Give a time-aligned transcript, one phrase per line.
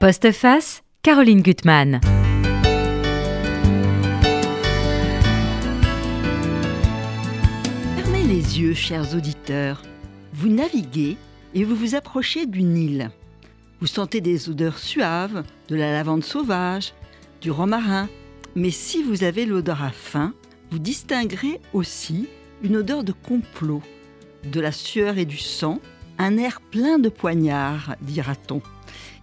[0.00, 2.00] Postface, Caroline Gutmann.
[7.98, 9.82] Fermez les yeux, chers auditeurs.
[10.32, 11.18] Vous naviguez
[11.52, 13.10] et vous vous approchez d'une île.
[13.80, 16.94] Vous sentez des odeurs suaves, de la lavande sauvage,
[17.42, 18.08] du romarin.
[18.54, 20.32] Mais si vous avez à faim,
[20.70, 22.26] vous distinguerez aussi
[22.62, 23.82] une odeur de complot,
[24.50, 25.78] de la sueur et du sang,
[26.16, 28.62] un air plein de poignards, dira-t-on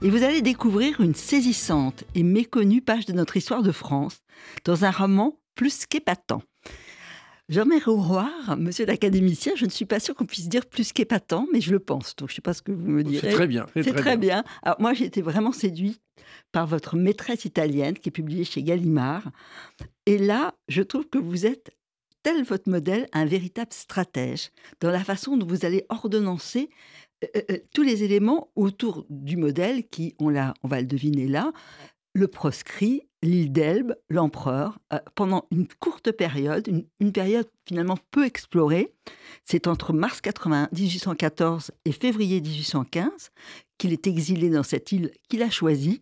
[0.02, 4.20] et vous allez découvrir une saisissante et méconnue page de notre histoire de France
[4.64, 6.44] dans un roman plus qu'épatant.
[7.50, 11.62] Jean-Marie Rouroir, monsieur l'académicien, je ne suis pas sûr qu'on puisse dire plus qu'épatant, mais
[11.62, 12.16] je le pense.
[12.18, 13.30] Donc je ne sais pas ce que vous me direz.
[13.30, 13.66] C'est très bien.
[13.74, 14.44] C'est très, bien.
[14.64, 16.02] Alors moi, j'ai été vraiment séduite
[16.52, 19.32] par votre maîtresse italienne qui est publiée chez Gallimard.
[20.06, 21.72] Et là, je trouve que vous êtes
[22.22, 26.70] tel votre modèle, un véritable stratège dans la façon dont vous allez ordonnancer
[27.24, 31.52] euh, euh, tous les éléments autour du modèle qui, on, on va le deviner là,
[32.14, 36.68] le proscrit, l'île d'Elbe, l'empereur, euh, pendant une courte période,
[37.00, 38.94] une, période finalement peu explorée,
[39.44, 43.32] c'est entre mars 80, 1814 et février 1815
[43.78, 46.02] qu'il est exilé dans cette île qu'il a choisie,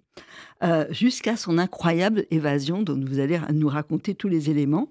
[0.63, 4.89] euh, jusqu'à son incroyable évasion dont vous allez nous raconter tous les éléments.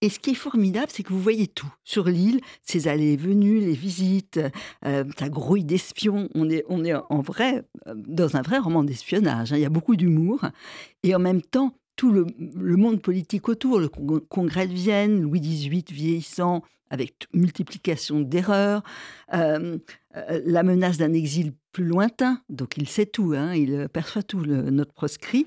[0.00, 3.16] Et ce qui est formidable, c'est que vous voyez tout sur l'île, ses allées et
[3.16, 4.38] venues, les visites,
[4.84, 6.28] euh, sa grouille d'espions.
[6.34, 9.52] On est, on est en vrai, euh, dans un vrai roman d'espionnage.
[9.52, 9.56] Hein.
[9.56, 10.40] Il y a beaucoup d'humour.
[11.02, 15.84] Et en même temps, tout le, monde politique autour, le congrès de Vienne, Louis XVIII
[15.90, 18.82] vieillissant, avec multiplication d'erreurs,
[19.32, 19.78] euh,
[20.16, 24.40] euh, la menace d'un exil plus lointain, donc il sait tout, hein, il perçoit tout,
[24.40, 25.46] le, notre proscrit.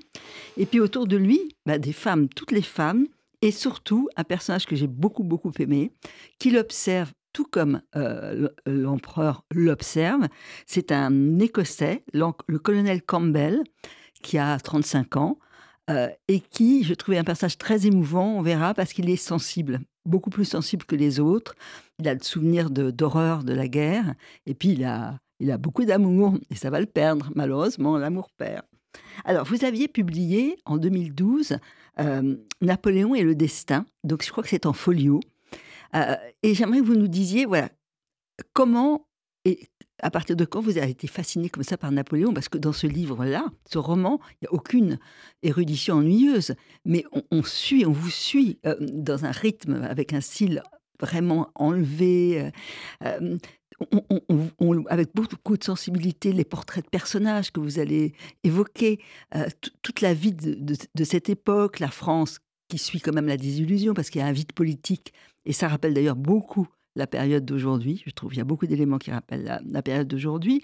[0.58, 3.08] Et puis autour de lui, bah, des femmes, toutes les femmes,
[3.42, 5.92] et surtout un personnage que j'ai beaucoup, beaucoup aimé,
[6.39, 10.28] qui l'observe tout comme euh, l'empereur l'observe.
[10.66, 13.64] C'est un Écossais, le colonel Campbell,
[14.23, 15.38] qui a 35 ans,
[15.90, 20.30] et qui, je trouvais un personnage très émouvant, on verra, parce qu'il est sensible beaucoup
[20.30, 21.56] plus sensible que les autres.
[22.00, 24.16] Il a le souvenir d'horreur de, la guerre.
[24.45, 26.38] Et puis, il a, il a beaucoup d'amour.
[26.50, 28.64] Et ça va le perdre, malheureusement, l'amour perd.
[29.26, 31.58] Alors, vous aviez publié en 2012
[32.00, 33.86] euh, Napoléon et le destin.
[34.04, 35.20] Donc, je crois que c'est en folio.
[35.95, 37.70] Euh, et j'aimerais que vous nous disiez, voilà,
[38.54, 39.08] comment
[39.45, 39.70] et
[40.02, 42.34] à partir de quand vous avez été fasciné comme ça par Napoléon?
[42.34, 45.00] Parce que dans ce livre-là, ce roman, il n'y a aucune
[45.44, 46.54] érudition ennuyeuse,
[46.86, 50.62] mais on, suit, on vous suit euh, dans un rythme, avec un style
[51.00, 52.52] vraiment enlevé.
[53.04, 53.38] Euh, euh,
[54.90, 59.00] avec beaucoup de sensibilité, les portraits de personnages que vous allez évoquer,
[59.84, 64.10] toute la vie de, cette époque, la France qui suit quand même la désillusion, parce
[64.10, 65.14] qu'il y a un vide politique,
[65.46, 68.04] et ça rappelle d'ailleurs beaucoup la période d'aujourd'hui.
[68.06, 70.62] Je trouve qu'il y a beaucoup d'éléments qui rappellent la, période d'aujourd'hui.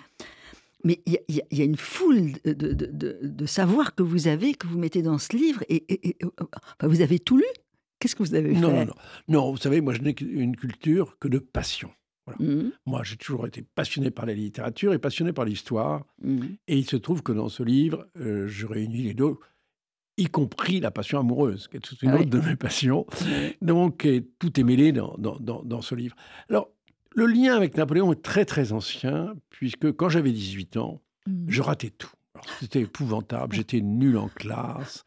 [0.84, 5.02] Mais il y, a une foule de, de, savoir que vous avez, que vous mettez
[5.02, 5.64] dans ce livre.
[5.70, 6.18] Et,
[6.82, 7.46] vous avez tout lu?
[8.00, 8.60] Qu'est-ce que vous avez fait?
[8.60, 8.94] non, non,
[9.30, 9.52] non.
[9.52, 11.90] vous savez, moi, je n'ai qu'une culture que de passion.
[12.40, 12.70] Mmh.
[12.86, 16.06] Moi, j'ai toujours été passionné par la littérature et passionné par l'histoire.
[16.22, 16.42] Mmh.
[16.68, 19.36] Et il se trouve que dans ce livre, euh, je réunis les deux
[20.18, 23.06] y compris la passion amoureuse, qui est toute une ah autre de mes passions.
[23.62, 24.08] Donc,
[24.40, 26.16] tout est mêlé dans, dans, ce livre.
[26.50, 26.70] Alors,
[27.16, 31.46] le lien avec Napoléon est très, très ancien, puisque quand j'avais 18 ans, mmh.
[31.48, 32.12] je ratais tout.
[32.60, 35.04] C'était épouvantable, j'étais nul en classe,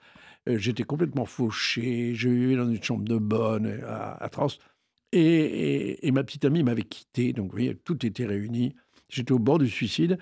[0.48, 4.58] euh, j'étais complètement fauché, je vivais dans une chambre de bonne, euh, atroce.
[5.12, 8.74] Et, et, ma petite amie m'avait quitté, donc vous voyez, tout était réuni.
[9.08, 10.18] J'étais au bord du suicide.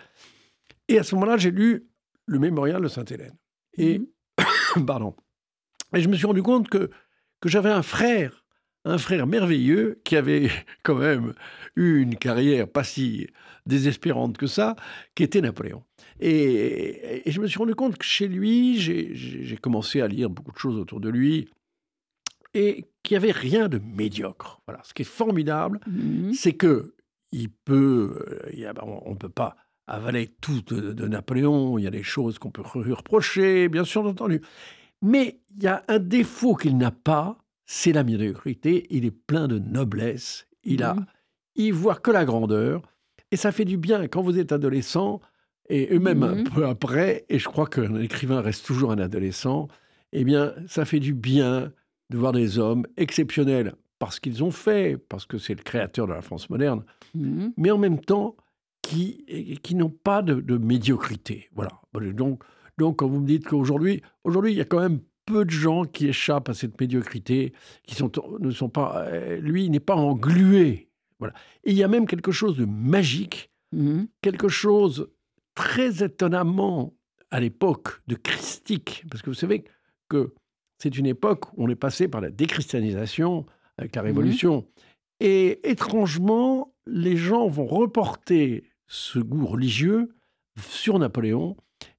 [0.88, 1.86] Et à ce moment-là, j'ai lu
[2.26, 3.36] le mémorial de Sainte-Hélène.
[3.76, 4.06] Et mmh.
[4.86, 5.14] Pardon.
[5.94, 6.90] Et je me suis rendu compte que,
[7.40, 8.44] que j'avais un frère,
[8.84, 10.50] un frère merveilleux qui avait
[10.82, 11.34] quand même
[11.76, 13.28] eu une carrière pas si
[13.66, 14.76] désespérante que ça,
[15.14, 15.82] qui était Napoléon.
[16.20, 20.58] Et, je me suis rendu compte que chez lui, j'ai commencé à lire beaucoup de
[20.58, 21.48] choses autour de lui
[22.52, 24.60] et qu'il n'y avait rien de médiocre.
[24.66, 24.82] Voilà.
[24.84, 26.94] Ce qui est formidable, mmh c'est que
[27.32, 29.56] il peut, euh, on ne peut pas
[29.86, 31.78] avaler tout de, Napoléon.
[31.78, 34.40] Il y a des choses qu'on peut lui reprocher, bien sûr, entendu.
[35.02, 38.86] Mais il y a un défaut qu'il n'a pas, c'est la médiocrité.
[38.90, 40.46] Il est plein de noblesse.
[40.64, 41.06] Il a, mmh.
[41.56, 42.82] il voit que la grandeur.
[43.30, 45.20] Et ça fait du bien quand vous êtes adolescent,
[45.68, 46.44] et même un mmh.
[46.44, 49.68] peu après, et je crois qu'un écrivain reste toujours un adolescent,
[50.12, 51.72] eh bien, ça fait du bien
[52.10, 56.12] de voir des hommes exceptionnels parce qu'ils ont fait, parce que c'est le créateur de
[56.12, 57.48] la France moderne, mmh.
[57.56, 58.36] mais en même temps,
[58.84, 61.48] qui, qui n'ont pas de, médiocrité.
[61.54, 61.72] Voilà.
[62.12, 62.42] Donc,
[62.76, 65.84] donc, quand vous me dites qu'aujourd'hui, aujourd'hui, il y a quand même peu de gens
[65.84, 67.54] qui échappent à cette médiocrité,
[67.86, 68.10] qui sont,
[68.40, 69.06] ne sont pas.
[69.06, 70.90] Euh, lui, il n'est pas englué.
[71.18, 71.34] Voilà.
[71.64, 75.10] Et il y a même quelque chose de magique, mmh quelque chose
[75.54, 76.94] très étonnamment
[77.30, 79.64] à l'époque de christique, parce que vous savez
[80.08, 80.34] que
[80.78, 83.46] c'est une époque où on est passé par la déchristianisation
[83.78, 84.66] avec la mmh Révolution.
[85.20, 90.14] Et étrangement, les gens vont reporter ce goût religieux
[90.58, 91.56] sur Napoléon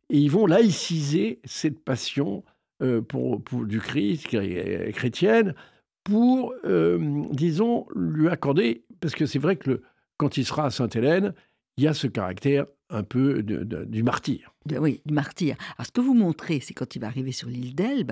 [0.10, 2.44] et ils vont laïciser cette passion
[2.82, 4.28] euh, pour, du Christ
[4.94, 5.56] chrétienne
[6.04, 9.82] pour, euh, disons, lui accorder, parce que c'est vrai que
[10.18, 11.34] quand il sera à Sainte-Hélène,
[11.78, 14.54] il y a ce caractère un peu du martyr.
[14.80, 15.56] oui, du martyr.
[15.78, 18.12] Alors, ce que vous montrez, c'est quand il va arriver sur l'île d'Elbe,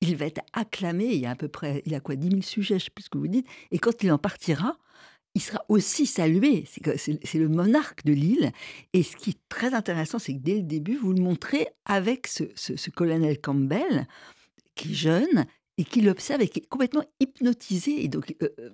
[0.00, 2.42] il va être acclamé, il y a à peu près, il a quoi, 10 000
[2.42, 4.78] sujets, je sais plus ce que vous dites, et quand il en partira,
[5.34, 6.64] il sera aussi salué.
[6.66, 8.52] C'est le monarque de l'île.
[8.92, 12.28] Et ce qui est très intéressant, c'est que dès le début, vous le montrez avec
[12.28, 14.06] ce, colonel Campbell,
[14.76, 15.46] qui est jeune
[15.76, 18.04] et qui l'observe et qui est complètement hypnotisé.
[18.04, 18.70] Et donc, euh, euh,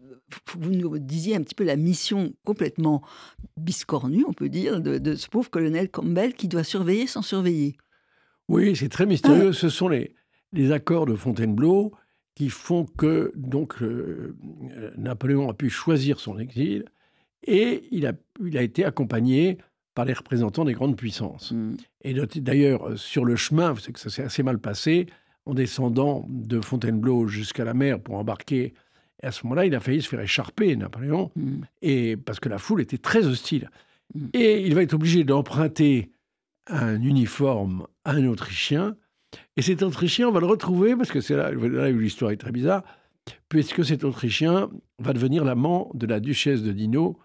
[0.58, 3.02] vous nous disiez un petit peu la mission complètement
[3.56, 7.78] biscornue, on peut dire, de, ce pauvre colonel Campbell qui doit surveiller sans surveiller.
[8.48, 9.54] Oui, c'est très mystérieux.
[9.54, 10.14] Ce sont les,
[10.52, 11.94] les accords de Fontainebleau
[12.34, 14.36] qui font que donc euh,
[14.96, 16.84] Napoléon a pu choisir son exil
[17.46, 18.12] et il a,
[18.44, 19.58] il a été accompagné
[19.94, 21.52] par les représentants des grandes puissances.
[21.52, 21.76] Mm.
[22.02, 25.06] Et d'ailleurs, sur le chemin, c'est que ça s'est assez mal passé,
[25.46, 28.74] en descendant de Fontainebleau jusqu'à la mer pour embarquer.
[29.22, 31.62] Et à ce moment-là, il a failli se faire écharper, Napoléon, mm.
[31.82, 33.70] et parce que la foule était très hostile.
[34.14, 34.26] Mm.
[34.34, 36.10] Et il va être obligé d'emprunter
[36.66, 38.96] un uniforme à un Autrichien
[39.56, 42.52] et cet Autrichien, on va le retrouver, parce que c'est là, où l'histoire est très
[42.52, 42.82] bizarre,
[43.48, 47.18] puisque cet Autrichien va devenir l'amant de la duchesse de Dino,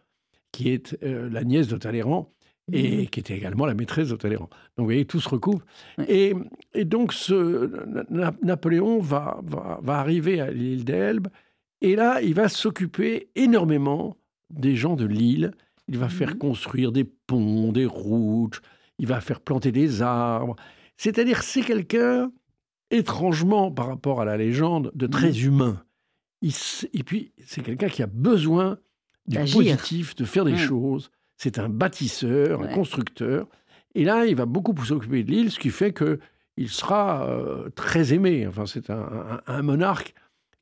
[0.52, 2.32] qui est euh, la nièce de Talleyrand,
[2.72, 3.08] et mmh.
[3.08, 4.50] qui était également la maîtresse de Talleyrand.
[4.76, 5.64] Donc vous voyez, tout se recoupe.
[6.08, 6.34] Et,
[6.84, 7.72] donc ce,
[8.44, 11.28] Napoléon va, va, arriver à l'île d'Elbe,
[11.82, 14.18] et là, il va s'occuper énormément
[14.50, 15.52] des gens de l'île.
[15.88, 16.40] Il va faire mmh.
[16.40, 18.62] construire des ponts, des routes,
[18.98, 20.56] il va faire planter des arbres,
[20.98, 22.32] c'est-à-dire, c'est quelqu'un,
[22.92, 25.46] étrangement par rapport à la légende, de très mmh.
[25.46, 25.84] humain.
[26.42, 28.78] et puis, c'est quelqu'un qui a besoin
[29.28, 30.58] du positif, de faire des mmh.
[30.58, 31.12] choses.
[31.38, 33.48] C'est un bâtisseur, un constructeur.
[33.94, 38.14] Et là, il va beaucoup s'occuper de l'île, ce qui fait qu'il sera euh, très
[38.14, 38.46] aimé.
[38.48, 40.14] Enfin, c'est un, monarque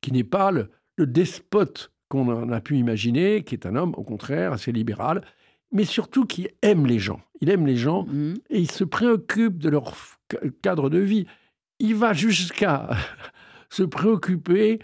[0.01, 4.53] qui n'est pas le, despote qu'on a pu imaginer, qui est un homme, au contraire,
[4.53, 5.23] assez libéral,
[5.71, 7.19] mais surtout qui aime les gens.
[7.41, 8.33] Il aime les gens mmh.
[8.51, 9.95] et il se préoccupe de leur
[10.61, 11.25] cadre de vie.
[11.79, 12.89] Il va jusqu'à
[13.69, 14.79] se préoccuper.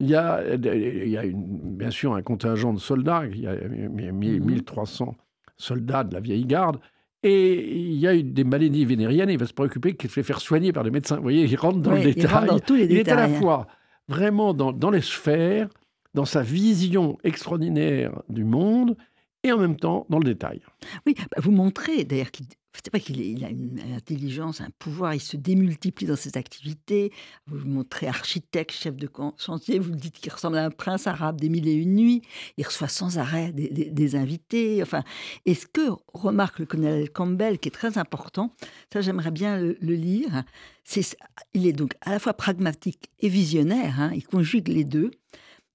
[0.00, 3.46] Il y a, il y a une, bien sûr un contingent de soldats, il y
[3.46, 5.14] a 1300 mmh.
[5.56, 6.78] soldats de la vieille garde,
[7.22, 10.40] et il y a des maladies vénériennes, il va se préoccuper qu'il se fait faire
[10.40, 11.16] soigner par des médecins.
[11.16, 12.48] Vous voyez, il rentre dans le détail.
[12.70, 13.68] Il, est à la fois
[14.08, 15.68] vraiment dans, dans les sphères,
[16.14, 18.96] dans sa vision extraordinaire du monde,
[19.44, 20.60] et en même temps dans le détail.
[21.06, 25.20] Oui, bah, vous montrez d'ailleurs qu'il c'est pas qu'il a une intelligence, un pouvoir, il
[25.20, 27.12] se démultiplie dans ses activités.
[27.46, 29.08] Vous le montrez architecte, chef de
[29.38, 32.22] chantier, vous le dites qu'il ressemble à un prince arabe des mille et une nuits.
[32.56, 34.82] Il reçoit sans arrêt des, invités.
[34.82, 35.04] Enfin,
[35.46, 38.54] et ce que remarque le colonel Campbell, qui est très important,
[38.92, 40.44] ça j'aimerais bien le, lire,
[40.84, 41.16] c'est
[41.54, 44.00] il est donc à la fois pragmatique et visionnaire.
[44.00, 45.10] Hein, il conjugue les deux.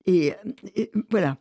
[0.05, 0.33] et
[1.11, 1.38] voilà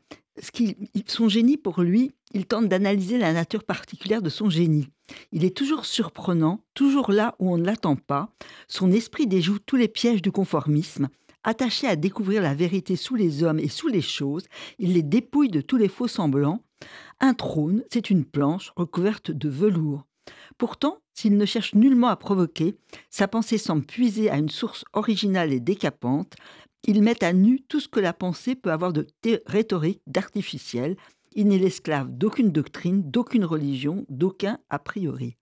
[1.07, 4.89] son génie, pour lui, il tente d'analyser la nature particulière de son génie.
[5.33, 8.31] Il est toujours surprenant, toujours là où on ne l'attend pas.
[8.69, 11.09] Son esprit déjoue tous les pièges du conformisme.
[11.45, 14.47] Attaché à découvrir la vérité sous les hommes et sous les choses,
[14.79, 16.63] il les dépouille de tous les faux semblants.
[17.21, 20.05] Un trône, c'est une planche recouverte de velours.
[20.59, 22.77] Pourtant, s'il ne cherche nullement à provoquer,
[23.11, 26.35] sa pensée semble puiser à une source originale et décapante,
[26.87, 29.07] il met à nu tout ce que la pensée peut avoir de
[29.47, 30.97] rhétorique, d'artificiel.
[31.35, 35.37] Il n'est l'esclave d'aucune doctrine, d'aucune religion, d'aucun a priori.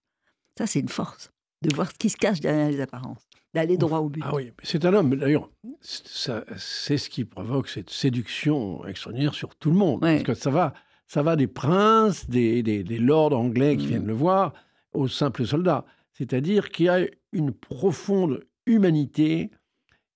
[0.58, 1.30] Ça, c'est une force,
[1.62, 4.22] de voir ce qui se cache derrière les apparences, d'aller droit au but.
[4.24, 9.70] Ah oui, c'est un homme, d'ailleurs, c'est ce qui provoque cette séduction extraordinaire sur tout
[9.70, 10.00] le monde.
[10.00, 10.74] Parce que ça va,
[11.06, 12.62] ça va des princes, des,
[12.98, 13.88] lords anglais qui mmh.
[13.88, 14.54] viennent le voir,
[14.92, 15.84] aux simples soldats.
[16.12, 19.50] C'est-à-dire qu'il y a une profonde humanité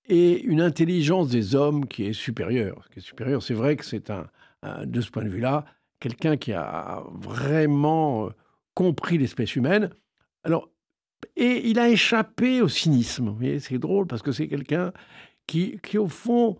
[0.09, 2.87] et une intelligence des hommes qui est supérieure.
[2.91, 4.27] Qui est supérieur, c'est vrai que c'est un,
[4.83, 5.65] de ce point de vue-là,
[5.99, 8.29] quelqu'un qui a vraiment euh,
[8.73, 9.89] compris l'espèce humaine.
[10.43, 10.69] Alors,
[11.35, 13.29] et il a échappé au cynisme.
[13.29, 14.91] Vous voyez, c'est drôle parce que c'est quelqu'un
[15.47, 16.57] qui, qui, au fond,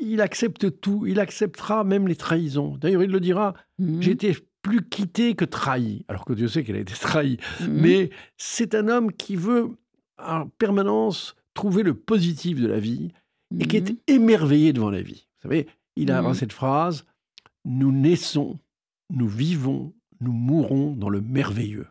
[0.00, 1.04] il accepte tout.
[1.06, 2.76] Il acceptera même les trahisons.
[2.76, 4.00] D'ailleurs, il le dira mmh.
[4.00, 6.04] J'ai été plus quitté que trahi.
[6.08, 7.38] Alors que Dieu sait qu'il a été trahi.
[7.60, 7.66] Mmh.
[7.68, 9.70] Mais c'est un homme qui veut
[10.18, 13.10] en permanence trouver le positif de la vie
[13.58, 15.26] et qui est mmh émerveillé devant la vie.
[15.36, 17.04] Vous savez, il a mmh cette phrase
[17.64, 18.60] Nous naissons,
[19.10, 21.88] nous vivons, nous mourons dans le merveilleux.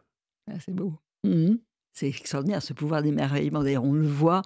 [0.50, 0.93] Ah, c'est beau.
[1.25, 1.55] Mmh
[1.91, 3.62] C'est extraordinaire, ce pouvoir d'émerveillement.
[3.62, 4.41] D'ailleurs, on le voit,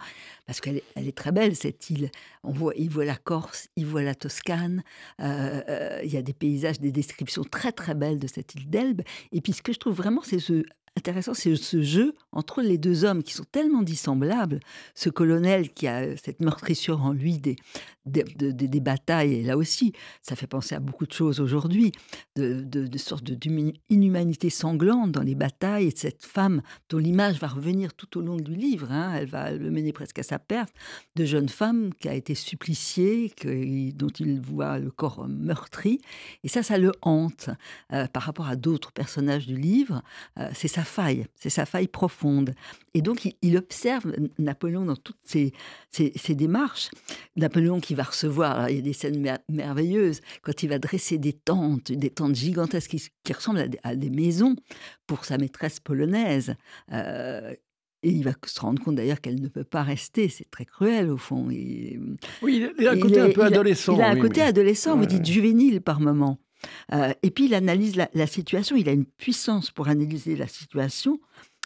[0.48, 2.10] parce qu'elle elle est très belle, cette île.
[2.44, 4.82] On voit, il voit la Corse, il voit la Toscane.
[5.20, 8.72] Euh, euh, il y a des paysages, des descriptions très, très belles de cette île
[8.72, 9.04] d'Elbe.
[9.32, 10.64] Et puis, ce que je trouve vraiment, c'est ce
[10.98, 14.60] intéressant, c'est ce jeu entre les deux hommes qui sont tellement dissemblables.
[14.94, 17.56] Ce colonel qui a cette meurtrissure en lui des,
[18.06, 21.92] des, batailles, et là aussi, ça fait penser à beaucoup de choses aujourd'hui,
[22.36, 27.94] de, de, sortes d'inhumanité sanglante dans les batailles, et cette femme dont l'image va revenir
[27.94, 29.14] tout au long du livre, hein.
[29.16, 30.74] elle va le mener presque à sa perte,
[31.16, 33.32] de jeune femme qui a été suppliciée,
[33.96, 36.00] dont il voit le corps meurtri,
[36.44, 37.50] et ça, ça le hante
[37.94, 40.02] euh, par rapport à d'autres personnages du livre.
[40.40, 42.54] Euh, c'est sa faille, c'est sa faille profonde.
[42.94, 45.54] Et donc, il, observe Napoléon dans toutes ses,
[46.30, 46.90] démarches.
[47.36, 51.34] Napoléon qui va recevoir, il y a des scènes merveilleuses, quand il va dresser des
[51.34, 54.56] tentes, des tentes gigantesques qui, ressemblent à des, maisons
[55.08, 56.56] pour sa maîtresse polonaise.
[56.92, 57.54] Euh,
[58.04, 60.28] et il va se rendre compte d'ailleurs qu'elle ne peut pas rester.
[60.28, 61.46] C'est très cruel au fond.
[61.48, 62.00] oui,
[62.80, 63.96] il a un côté un peu adolescent.
[63.96, 66.40] Il a, un côté adolescent, vous dites juvénile par moment.
[66.94, 68.76] Euh, et puis il analyse la, situation.
[68.76, 71.20] Il a une puissance pour analyser la situation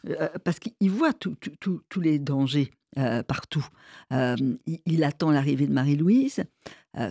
[0.10, 3.68] euh, parce qu'il voit tous les dangers euh, partout.
[4.66, 6.44] Il, attend l'arrivée de Marie-Louise,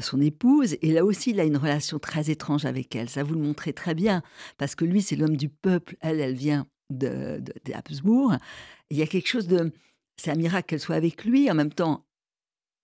[0.00, 3.10] son épouse, et là aussi, il a une relation très étrange avec elle.
[3.10, 4.22] Ça vous le montrez très bien,
[4.56, 8.34] parce que lui, c'est l'homme du peuple, elle, elle vient de, de, Habsbourg.
[8.90, 9.72] Il y a quelque chose de...
[10.16, 11.50] C'est un miracle qu'elle soit avec lui.
[11.50, 12.06] En même temps,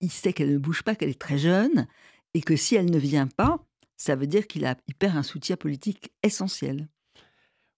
[0.01, 1.87] il sait qu'elle ne bouge pas, qu'elle est très jeune,
[2.35, 3.65] et que si elle ne vient pas,
[3.97, 4.67] ça veut dire qu'il
[4.99, 6.89] perd un soutien politique essentiel.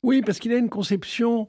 [0.02, 1.48] Oui, parce qu'il a une conception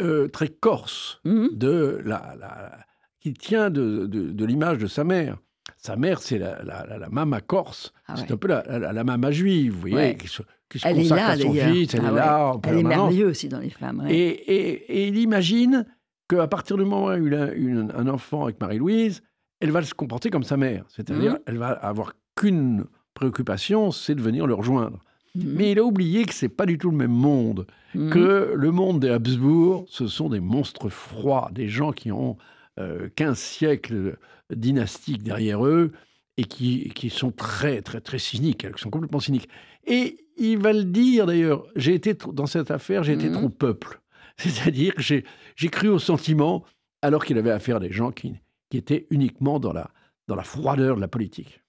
[0.00, 2.86] euh, très corse mmh de la,
[3.22, 5.38] qui tient de, de, l'image de sa mère.
[5.78, 7.92] Sa mère, c'est la, la, mama corse.
[8.06, 10.42] Ah c'est un peu la, mama juive, vous voyez, qui se,
[10.84, 12.52] elle consacre est là, à son fils, elle ah est là.
[12.64, 14.04] Elle est merveilleuse aussi dans les femmes.
[14.08, 15.86] Et, et, et, il imagine
[16.28, 17.50] qu'à partir du moment où il a
[17.96, 19.22] un enfant avec Marie-Louise,
[19.60, 20.84] elle va se comporter comme sa mère.
[20.88, 21.40] C'est-à-dire, mmh.
[21.46, 24.98] elle va avoir qu'une préoccupation, c'est de venir le rejoindre.
[25.34, 25.54] Mhm.
[25.56, 28.10] Mais il a oublié que c'est pas du tout le même monde, mhm.
[28.10, 32.36] que le monde des Habsbourg, ce sont des monstres froids, des gens qui ont
[32.76, 34.18] 15 euh, siècles
[34.54, 35.92] dynastiques derrière eux
[36.36, 39.48] et qui, qui sont très, très, très cyniques, qui sont complètement cyniques.
[39.86, 43.34] Et il va le dire d'ailleurs, j'ai été dans cette affaire, j'ai été mhm.
[43.34, 44.00] trop peuple.
[44.36, 46.64] C'est-à-dire que j'ai cru au sentiment
[47.02, 48.34] alors qu'il avait affaire à des gens qui,
[48.70, 49.90] qui étaient uniquement dans la,
[50.28, 51.60] dans la froideur de la politique.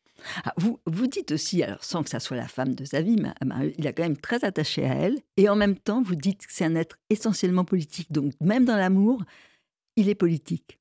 [0.46, 3.18] Ah, vous, vous dites aussi, alors sans que ça soit la femme de sa vie,
[3.78, 6.54] il est quand même très attaché à elle, et en même temps, vous dites que
[6.54, 8.12] c'est un être essentiellement politique.
[8.12, 9.24] Donc même dans l'amour,
[9.96, 10.80] il est politique.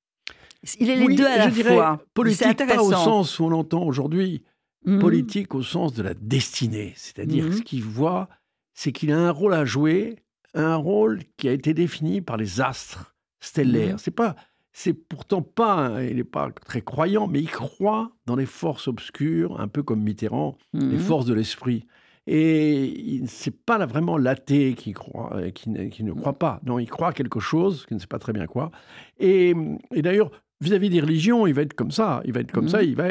[0.78, 2.00] Il est les deux à la fois.
[2.14, 4.44] Politique pas au sens où on l'entend aujourd'hui,
[4.84, 4.98] mmh.
[4.98, 6.92] politique au sens de la destinée.
[6.96, 7.52] C'est-à-dire mmh.
[7.52, 8.28] ce qu'il voit,
[8.74, 10.16] c'est qu'il a un rôle à jouer,
[10.54, 13.96] un rôle qui a été défini par les astres stellaires.
[13.96, 13.98] Mmh.
[13.98, 14.36] C'est pas
[14.74, 19.60] c'est pourtant pas, il n'est pas très croyant, mais il croit dans les forces obscures,
[19.60, 21.84] un peu comme Mitterrand, les mmh forces de l'esprit.
[22.26, 26.60] Et c'est pas vraiment l'athée qui, croit, euh, qui, qui, ne croit pas.
[26.64, 28.70] Non, il croit quelque chose, qui ne sait pas très bien quoi.
[29.18, 29.54] Et,
[29.90, 30.30] d'ailleurs,
[30.62, 32.22] vis-à-vis des religions, il va être comme ça.
[32.24, 32.82] Il va être comme ça.
[32.82, 33.08] Mmh il va,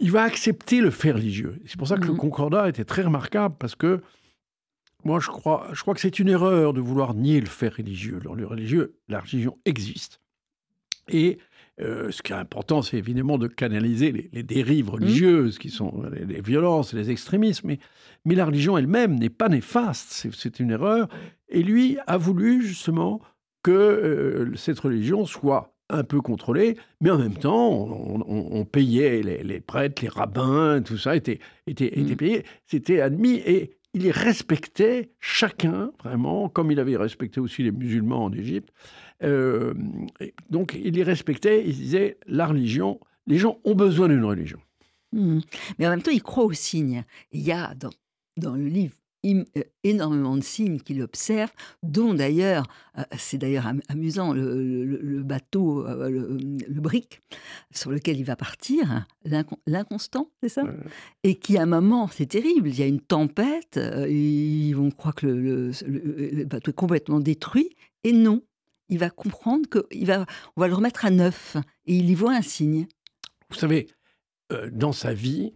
[0.00, 1.60] il va accepter le fait religieux.
[1.66, 4.00] C'est pour ça que le mmh Concordat était très remarquable parce que
[5.04, 8.20] moi, je crois, je crois que c'est une erreur de vouloir nier le fait religieux.
[8.22, 10.20] Dans le religieux, la religion existe.
[11.08, 11.38] Et
[11.80, 14.90] euh, ce qui est important, c'est évidemment de canaliser les, dérives mmh.
[14.90, 17.68] religieuses, qui sont les, violences, les extrémismes.
[17.68, 17.78] Mais,
[18.24, 21.08] mais la religion elle-même n'est pas néfaste, c'est une erreur.
[21.48, 23.20] Et lui a voulu justement
[23.62, 29.60] que euh, cette religion soit un peu contrôlée, mais en même temps, on, payait les,
[29.60, 32.16] prêtres, les rabbins, tout ça était, était, était mmh.
[32.16, 33.36] payé, c'était admis.
[33.46, 38.70] Et il respectait chacun, vraiment, comme il avait respecté aussi les musulmans en Égypte.
[39.22, 39.74] Euh,
[40.50, 44.60] donc, il les respectait, il disait, la religion, les gens ont besoin d'une religion.
[45.12, 45.40] Mmh.
[45.78, 47.04] Mais en même temps, il croit aux signes.
[47.32, 47.90] Il y a dans,
[48.36, 48.94] dans le livre
[49.84, 51.50] énormément de signes qu'il observe,
[51.82, 52.66] dont d'ailleurs,
[52.98, 57.20] euh, c'est d'ailleurs amusant, le, bateau, le, brick
[57.70, 59.06] sur lequel il va partir,
[59.66, 60.64] l'inconstant, c'est ça?
[61.24, 65.14] Et qui à un moment, c'est terrible, il y a une tempête, ils vont croire
[65.14, 67.70] que le, bateau est complètement détruit,
[68.04, 68.42] et non,
[68.88, 71.56] il va comprendre qu'on va, on va le remettre à neuf,
[71.86, 72.86] et il y voit un signe.
[73.50, 73.88] Vous savez,
[74.72, 75.54] dans sa vie,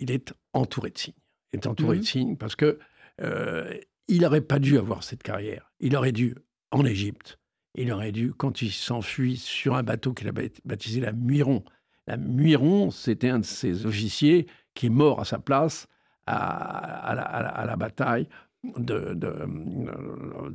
[0.00, 1.14] il est entouré de signes
[1.54, 2.06] est entouré de mmh.
[2.06, 2.78] signes parce que
[3.22, 3.78] euh,
[4.08, 5.72] il n'aurait pas dû avoir cette carrière.
[5.80, 6.34] Il aurait dû,
[6.70, 7.38] en Égypte,
[7.74, 10.32] il aurait dû, quand il s'enfuit sur un bateau qu'il a
[10.64, 11.64] baptisé la Muiron.
[12.06, 15.86] La Muiron, c'était un de ses officiers qui est mort à sa place
[16.26, 18.28] à, la, bataille
[18.76, 19.18] de,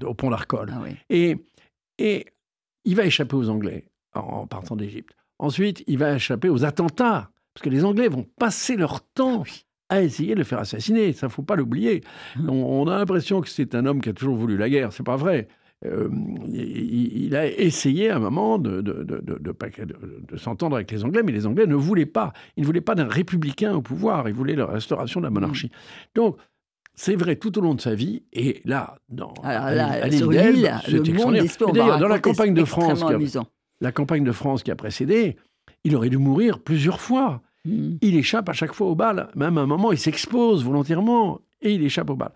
[0.06, 0.72] au pont d'Arcole.
[0.74, 1.38] Ah et,
[1.98, 2.25] et
[2.86, 5.16] il va échapper aux Anglais en partant d'Égypte.
[5.38, 9.44] Ensuite, il va échapper aux attentats, parce que les Anglais vont passer leur temps
[9.89, 11.13] à essayer de le faire assassiner.
[11.13, 12.01] Ça, faut pas l'oublier.
[12.38, 12.50] Mmh.
[12.50, 14.93] On, a l'impression que c'est un homme qui a toujours voulu la guerre.
[14.93, 15.48] C'est pas vrai.
[15.86, 16.10] Euh,
[16.51, 21.46] il, a essayé à un moment de, de, de, s'entendre avec les Anglais, mais les
[21.48, 22.34] Anglais ne voulaient pas.
[22.58, 25.67] Ils ne voulaient pas d'un républicain au pouvoir, ils voulaient la restauration de la monarchie.
[25.67, 26.15] Mmh.
[26.15, 26.38] Donc,
[26.96, 30.22] c'est vrai tout au long de sa vie, et là, dans, Alors là, à, l'île
[30.86, 31.86] c'est extraordinaire.
[31.86, 33.17] D'ailleurs, dans la campagne de France, a,
[33.79, 35.38] la campagne de France qui a précédé,
[35.86, 37.41] il aurait dû mourir plusieurs fois.
[37.66, 37.98] Mmh.
[38.01, 39.30] Il échappe à chaque fois au bal.
[39.36, 42.32] Même à un moment, il s'expose volontairement et il échappe au bal.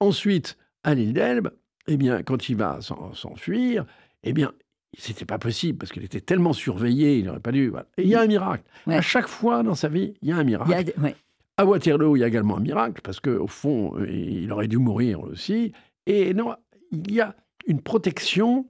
[0.00, 1.50] Ensuite, à l'île d'Elbe,
[1.88, 3.86] eh bien, quand il va s'enfuir,
[4.22, 4.52] eh bien,
[4.98, 7.72] c'était pas possible parce qu'il était tellement surveillé, il n'aurait pas dû.
[7.96, 8.64] Et il y a un miracle.
[8.86, 10.92] À chaque fois dans sa vie, il y a un miracle.
[11.58, 15.20] À Waterloo, il y a également un miracle parce qu'au fond, il aurait dû mourir
[15.20, 15.72] aussi.
[16.06, 16.54] Et non,
[16.92, 17.34] il y a
[17.66, 18.66] une protection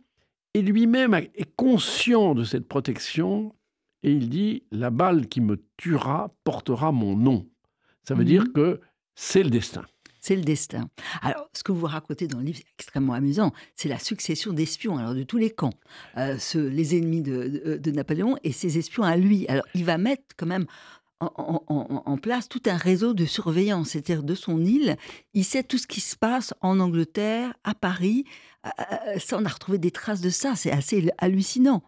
[0.55, 3.55] et lui-même est conscient de cette protection
[4.03, 7.47] et il dit La balle qui me tuera portera mon nom.
[8.03, 8.53] Ça veut dire mhm.
[8.53, 8.81] que
[9.15, 9.85] c'est le destin.
[10.21, 10.89] C'est le destin.
[11.23, 13.53] Alors, ce que vous racontez dans le livre, c'est extrêmement amusant.
[13.77, 15.75] C'est la succession d'espions, alors de tous les camps,
[16.17, 19.47] euh, les ennemis de, Napoléon et ses espions à lui.
[19.47, 20.67] Alors, il va mettre quand même
[21.21, 24.97] en, place tout un réseau de surveillance, c'est-à-dire de son île.
[25.33, 28.25] Il sait tout ce qui se passe en Angleterre, à Paris.
[28.67, 28.71] Euh,
[29.15, 30.57] euh, ça, on a retrouvé des traces de ça.
[30.57, 31.85] C'est assez hallucinant.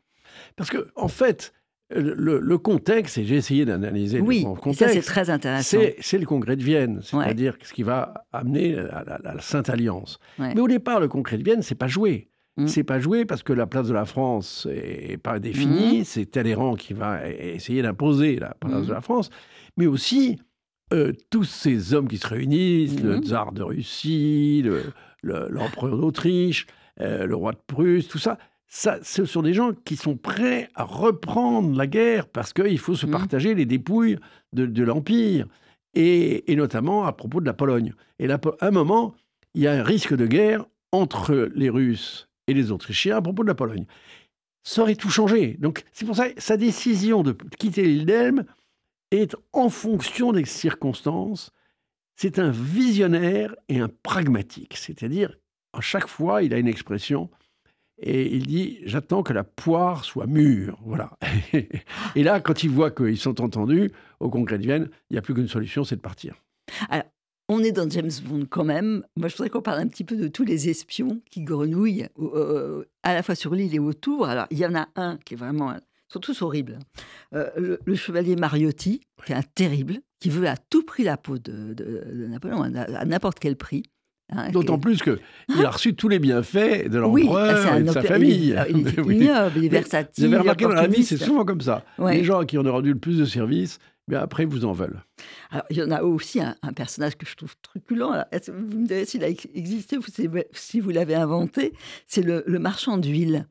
[0.55, 1.53] Parce que, en fait,
[1.91, 4.81] le, contexte, et j'ai essayé d'analyser oui, le contexte.
[4.81, 5.79] ça c'est très intéressant.
[6.01, 10.19] C'est le congrès de Vienne, c'est-à-dire ce qui va amener à la, Sainte Alliance.
[10.39, 12.29] Mais au départ, le congrès de Vienne, c'est pas joué.
[12.59, 12.67] Mm.
[12.67, 16.01] C'est pas joué parce que la place de la France est pas définie.
[16.01, 16.05] Mm.
[16.05, 18.95] C'est Talleyrand qui va essayer d'imposer la place de mm.
[18.95, 19.31] la France,
[19.77, 20.39] mais aussi
[20.93, 24.65] euh, tous ces hommes qui se réunissent, le tsar de Russie,
[25.23, 26.67] l'empereur d'Autriche,
[27.01, 30.69] euh, le roi de Prusse, tout ça ça, ce sont des gens qui sont prêts
[30.75, 33.11] à reprendre la guerre parce qu'il faut se mmh.
[33.11, 34.19] partager les dépouilles
[34.53, 35.47] de, l'Empire,
[35.95, 37.95] et, notamment à propos de la Pologne.
[38.19, 39.15] Et à un moment,
[39.55, 43.43] il y a un risque de guerre entre les Russes et les Autrichiens à propos
[43.43, 43.87] de la Pologne.
[44.65, 45.57] Ça aurait tout changé.
[45.59, 48.45] Donc c'est pour ça que sa décision de quitter l'île d'Elbe
[49.11, 51.53] est en fonction des circonstances.
[52.17, 54.77] C'est un visionnaire et un pragmatique.
[54.77, 55.39] C'est-à-dire,
[55.73, 57.31] à chaque fois, il a une expression
[58.01, 60.79] et il dit J'attends que la poire soit mûre.
[60.85, 61.11] Voilà.
[62.15, 65.23] et là, quand il voit qu'ils sont entendus au congrès de Vienne, il n'y a
[65.23, 66.35] plus qu'une solution c'est de partir.
[66.89, 67.05] Alors,
[67.49, 69.05] on est dans James Bond quand même.
[69.17, 72.07] Moi, je voudrais qu'on parle un petit peu de tous les espions qui grenouillent
[73.03, 74.27] à la fois sur l'île et autour.
[74.27, 75.73] Alors, il y en a un qui est vraiment.
[75.73, 76.79] Ils sont tous horribles.
[77.35, 81.39] Euh, le, chevalier Mariotti, qui est un terrible, qui veut à tout prix la peau
[81.39, 81.75] de,
[82.29, 83.83] Napoléon, à n'importe quel prix.
[84.31, 88.55] Hein, D'autant plus qu'il a reçu tous les bienfaits de l'empereur et de sa famille.
[88.69, 90.27] Il, est ignoble, il est versatile.
[90.27, 91.85] Vous avez remarqué dans la vie, c'est souvent comme ça.
[91.99, 95.03] Les gens qui en ont rendu le plus de services, bien après, vous en veulent.
[95.51, 98.25] Alors, il y en a aussi un, personnage que je trouve truculent.
[98.49, 100.03] vous me direz s'il a existé ou
[100.53, 101.73] si vous l'avez inventé?
[102.07, 103.47] C'est le, marchand d'huile,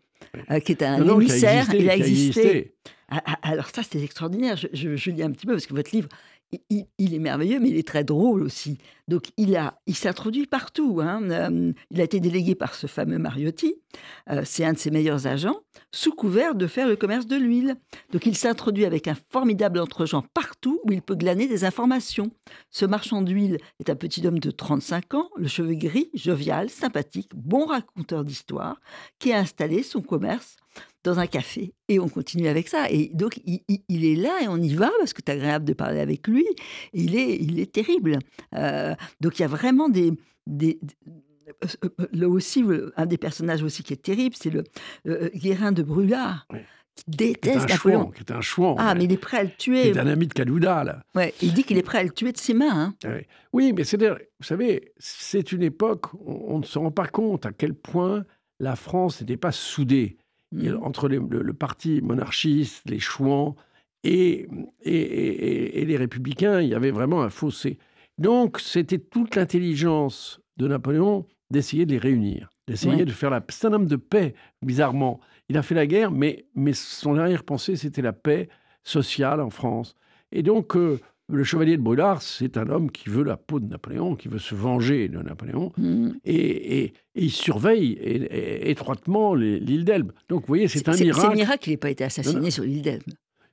[0.51, 1.73] euh, qui est un émissaire.
[1.73, 2.75] il a existé.
[3.09, 4.57] Ah, ah, alors ça, c'est extraordinaire.
[4.57, 6.09] Je, je, je, lis un petit peu parce que votre livre
[6.69, 8.77] il, est merveilleux, mais il est très drôle aussi.
[9.07, 10.99] Donc, il, a, il s'introduit partout.
[11.01, 11.29] Hein.
[11.29, 13.75] Euh, il a été délégué par ce fameux Mariotti.
[14.29, 15.60] Euh, c'est un de ses meilleurs agents,
[15.91, 17.75] sous couvert de faire le commerce de l'huile.
[18.12, 22.31] Donc, il s'introduit avec un formidable entre-gens partout où il peut glaner des informations.
[22.69, 27.31] Ce marchand d'huile est un petit homme de 35 ans, le cheveu gris, jovial, sympathique,
[27.36, 28.79] bon raconteur d'histoire,
[29.19, 30.57] qui a installé son commerce
[31.03, 31.73] dans un café.
[31.88, 32.89] Et on continue avec ça.
[32.89, 35.99] Et donc, il, est là et on y va parce que c'est agréable de parler
[35.99, 36.45] avec lui.
[36.93, 38.19] Il est, il est terrible.
[38.55, 40.12] Euh, donc, il y a vraiment des,
[42.13, 42.63] Là aussi,
[42.95, 44.63] un des personnages aussi qui est terrible, c'est le
[45.07, 46.47] euh, Guérin de Brûlard.
[46.95, 48.10] Qui déteste Napoléon.
[48.10, 48.75] Qui est un chouan.
[48.79, 49.93] Ah, mais il est prêt à le tuer.
[49.93, 51.03] C'est un ami de Calouda, là.
[51.13, 52.73] Ouais, il dit qu'il est prêt à le tuer de ses mains.
[52.73, 52.95] Hein.
[53.05, 53.10] Ah
[53.53, 57.45] oui, mais c'est vous savez, c'est une époque, où on ne se rend pas compte
[57.45, 58.25] à quel point
[58.60, 60.17] la France n'était pas soudée.
[60.53, 60.77] Mmh.
[60.81, 63.57] entre le, parti monarchiste, les chouans
[64.05, 64.47] et,
[64.83, 67.77] et, les républicains, il y avait vraiment un fossé.
[68.17, 73.43] Donc, c'était toute l'intelligence de Napoléon d'essayer de les réunir, d'essayer de faire la...
[73.49, 75.19] C'est un homme de paix, bizarrement.
[75.49, 78.49] Il a fait la guerre, mais, mais son arrière-pensée, c'était la paix
[78.83, 79.95] sociale en France.
[80.31, 83.67] Et donc, euh, le chevalier de Brûlard, c'est un homme qui veut la peau de
[83.67, 86.10] Napoléon, qui veut se venger de Napoléon, mmh.
[86.25, 90.12] et, il surveille étroitement l'île d'Elbe.
[90.29, 91.19] Donc, vous voyez, c'est un miracle.
[91.19, 93.03] C'est un miracle qu'il n'ait pas été assassiné sur l'île d'Elbe.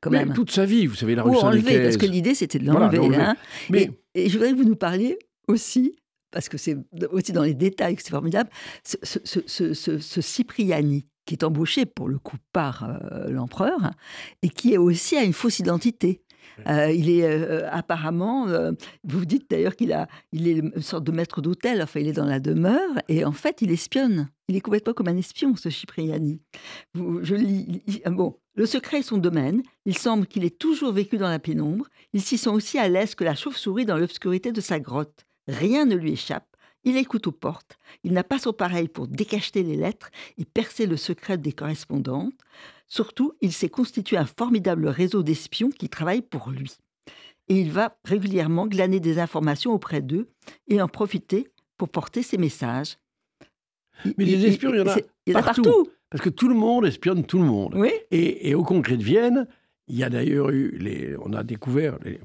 [0.00, 0.34] Quand même.
[0.34, 3.16] toute sa vie, vous savez, la rue enlever, parce que l'idée, c'était de l'enlever.
[3.16, 3.36] Hein.
[3.70, 3.90] Mais...
[4.14, 5.96] Et, je voudrais que vous nous parliez aussi,
[6.34, 6.76] parce que c'est
[7.12, 8.50] aussi dans les détails que c'est formidable,
[8.82, 11.06] ce, ce, ce, ce Cipriani.
[11.24, 13.92] qui est embauché pour le coup par euh, l'empereur
[14.42, 16.20] et qui est aussi a une fausse identité.
[16.68, 18.46] Euh, il est euh, apparemment,
[19.04, 21.80] vous vous dites d'ailleurs qu'il a, il est une sorte de maître d'hôtel.
[21.80, 24.28] Enfin, il est dans la demeure et en fait, il espionne.
[24.48, 26.42] Il est complètement comme un espion, ce Cipriani.
[26.94, 27.82] je lis.
[28.06, 29.62] bon, le secret est son domaine.
[29.86, 31.86] Il semble qu'il ait toujours vécu dans la pénombre.
[32.12, 35.24] Il s'y sent aussi à l'aise que la chauve-souris dans l'obscurité de sa grotte.
[35.48, 36.46] Rien ne lui échappe.
[36.84, 37.78] Il écoute aux portes.
[38.02, 42.34] Il n'a pas son pareil pour décacheter les lettres et percer le secret des correspondantes.
[42.86, 46.76] Surtout, il s'est constitué un formidable réseau d'espions qui travaillent pour lui.
[47.48, 50.28] Et il va régulièrement glaner des informations auprès d'eux
[50.68, 52.98] et en profiter pour porter ses messages.
[54.18, 55.88] Mais les espions, il, y en a, il y en a partout.
[56.10, 57.74] Parce que tout le monde espionne tout le monde.
[57.76, 57.90] Oui.
[58.10, 59.48] Et, au Congrès de Vienne,
[59.88, 62.20] il y a d'ailleurs eu, les, on a découvert les,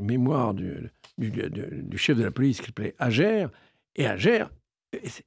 [0.00, 3.50] mémoires du, du, chef de la police qui s'appelait Agère,
[3.96, 4.50] et Agère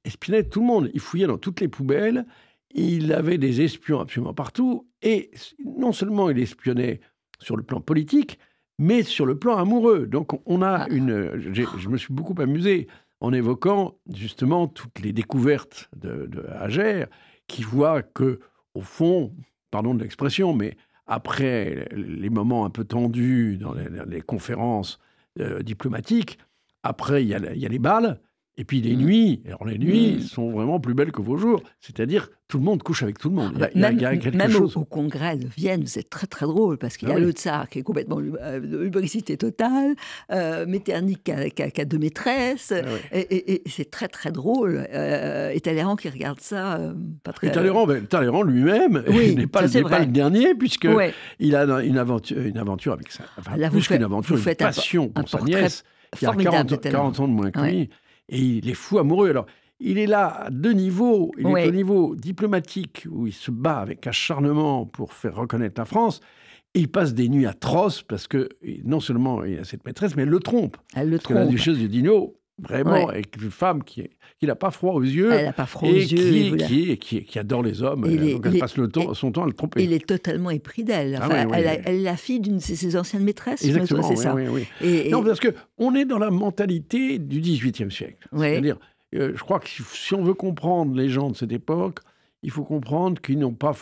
[0.04, 0.92] espionnait tout le monde.
[0.94, 2.26] Il fouillait dans toutes les poubelles.
[2.72, 4.88] Il avait des espions absolument partout.
[5.02, 5.32] Et
[5.64, 7.00] non seulement il espionnait
[7.40, 8.40] sur le plan politique,
[8.80, 10.08] mais sur le plan amoureux.
[10.08, 10.88] Donc on a ah.
[10.90, 11.40] une.
[11.40, 12.88] Je me suis beaucoup amusé
[13.22, 17.08] en évoquant justement toutes les découvertes de, de Agère,
[17.48, 18.40] qui voit que,
[18.74, 19.34] au fond,
[19.72, 25.00] pardon de l'expression, mais après les moments un peu tendus dans les, conférences
[25.40, 26.40] euh, diplomatiques,
[26.84, 28.20] après il y, a, il y a les balles,
[28.58, 29.00] et puis les mmh.
[29.00, 30.22] nuits, alors les nuits mmh.
[30.22, 31.62] sont vraiment plus belles que vos jours.
[31.82, 33.70] C'est-à-dire, tout le monde couche avec tout le monde.
[33.74, 34.78] Il y a, même, quelque chose.
[34.78, 37.68] Au, congrès de Vienne, c'est très très drôle parce qu'il y a ah le tsar
[37.68, 39.96] qui est complètement euh, lubricité totale,
[40.32, 41.32] euh, Metternich qui
[41.82, 44.88] a, deux maîtresses, ah et, c'est très très drôle.
[44.94, 47.48] Euh, et Talleyrand qui regarde ça, euh, pas très.
[47.48, 49.04] Et Talleyrand, ben, Talleyrand lui-même
[49.36, 50.88] n'est pas, le dernier puisque
[51.40, 53.26] il a une aventure, une aventure avec ça.
[53.38, 55.84] Enfin, plus qu'une aventure, une passion pour sa nièce
[56.16, 57.90] qui a 40, 40, ans de moins que lui
[58.30, 59.30] et il est fou amoureux.
[59.30, 59.46] Alors,
[59.80, 61.32] il est là à deux niveaux.
[61.38, 65.86] Il est au niveau diplomatique, où il se bat avec acharnement pour faire reconnaître la
[65.86, 66.22] France.
[66.74, 68.50] Et il passe des nuits atroces parce que
[68.84, 70.78] non seulement il a cette maîtresse, mais elle le trompe.
[70.94, 71.38] Elle le parce trompe.
[71.38, 74.10] Que la duchesse de Dino, vraiment, est une femme qui
[74.42, 75.32] n'a pas froid aux yeux.
[75.34, 76.56] Elle n'a pas froid aux yeux.
[76.58, 78.02] Qui, qui, qui, adore les hommes.
[78.02, 79.84] donc elle passe le temps, son temps à le tromper.
[79.84, 81.20] Il est totalement épris d'elle.
[81.22, 83.64] Ah elle, est la fille d'une de ses anciennes maîtresses.
[83.64, 84.36] Exactement, c'est ça.
[84.82, 88.28] Et, non, parce qu'on est dans la mentalité du XVIIIe siècle.
[88.36, 88.78] C'est-à-dire,
[89.16, 92.00] euh, je crois que si on veut comprendre les gens de cette époque,
[92.44, 93.74] il faut comprendre qu'ils n'ont pas...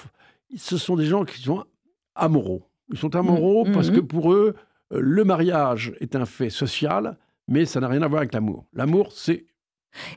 [0.55, 1.65] Ce sont des gens qui sont
[2.15, 2.62] amoureux.
[2.91, 4.55] Ils sont amoureux mm, parce mm, que pour eux,
[4.91, 8.65] euh, le mariage est un fait social mais ça n'a rien à voir avec l'amour.
[8.73, 9.45] L'amour, c'est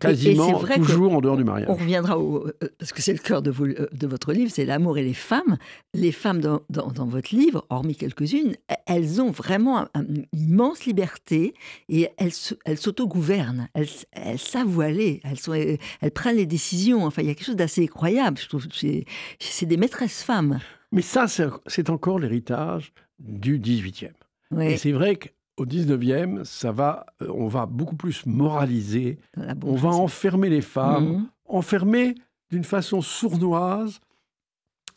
[0.00, 1.68] quasiment toujours en dehors du mariage.
[1.68, 4.64] On reviendra au, euh, parce que c'est le cœur de, euh, de, votre livre, c'est
[4.64, 5.58] l'amour et les femmes.
[5.94, 11.54] Les femmes dans, dans, votre livre, hormis quelques-unes, elles ont vraiment une immense liberté
[11.88, 12.32] et elles,
[12.64, 17.04] elles s'autogouvernent, elles, elles savent où aller, elles, sont, elles, prennent les décisions.
[17.04, 18.66] Enfin, il y a quelque chose d'assez incroyable, je trouve.
[18.72, 20.58] C'est des maîtresses femmes.
[20.92, 24.12] Mais ça, c'est encore l'héritage du 18e.
[24.60, 29.18] Et c'est vrai que au 19e, ça va, euh, on va beaucoup plus moraliser,
[29.62, 31.26] on va enfermer les femmes, mhm.
[31.46, 32.14] enfermer
[32.50, 34.00] d'une façon sournoise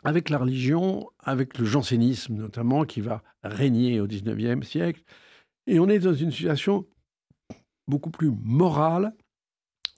[0.03, 5.01] avec la religion, avec le jansénisme notamment, qui va régner au 19e siècle.
[5.67, 6.85] Et on est dans une situation
[7.87, 9.13] beaucoup plus morale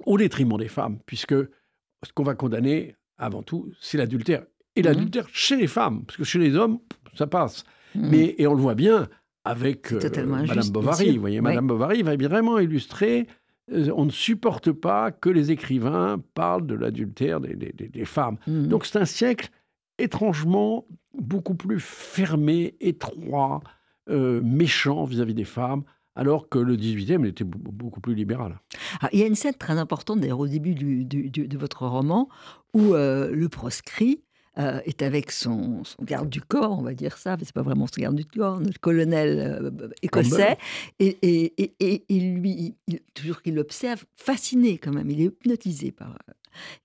[0.06, 4.44] au détriment des femmes, puisque ce qu'on va condamner avant tout, c'est l'adultère.
[4.76, 4.88] Et mhm.
[4.88, 6.80] l'adultère chez les femmes, parce que chez les hommes,
[7.16, 7.64] ça passe.
[7.96, 8.10] Mhm.
[8.10, 9.08] Mais, et on le voit bien,
[9.44, 11.16] avec euh, Madame Bovary.
[11.16, 13.28] Vous voyez, Madame Bovary va vraiment illustrer
[13.72, 18.38] euh, on ne supporte pas que les écrivains parlent de l'adultère des, femmes.
[18.48, 18.68] Mhm.
[18.68, 19.50] Donc c'est un siècle
[19.98, 23.62] étrangement beaucoup plus fermé, étroit,
[24.10, 25.84] euh, méchant vis-à-vis des femmes,
[26.16, 28.60] alors que le 18e était beaucoup plus libéral.
[29.00, 32.28] Ah, il y a une scène très importante, d'ailleurs, au début de votre roman,
[32.74, 34.22] où le proscrit
[34.60, 37.88] euh, est avec son, garde du corps, on va dire ça, mais c'est pas vraiment
[37.88, 40.58] son garde du corps, notre colonel euh, écossais,
[41.00, 42.76] et, et, et, et, lui,
[43.14, 46.10] toujours qu'il l'observe, fasciné quand même, il est hypnotisé par.
[46.10, 46.34] Euh,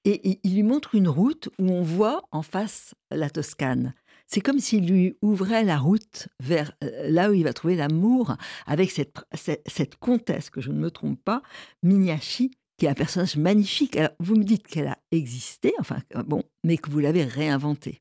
[0.05, 3.94] et, il lui montre une route où on voit en face la Toscane.
[4.29, 8.92] C'est comme s'il lui ouvrait la route vers là où il va trouver l'amour avec
[8.92, 11.42] cette, cette, cette, comtesse, que je ne me trompe pas,
[11.83, 13.96] Miniachi, qui est un personnage magnifique.
[13.96, 18.00] Alors, vous me dites qu'elle a existé, enfin, euh, bon, mais que vous l'avez réinventée.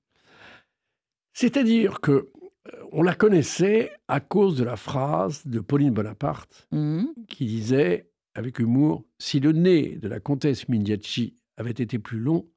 [1.33, 2.27] C'est-à-dire que euh,
[2.91, 7.05] on la connaissait à cause de la phrase de Pauline Bonaparte mmh.
[7.27, 12.47] qui disait avec humour Si le nez de la comtesse Mignacci avait été plus long,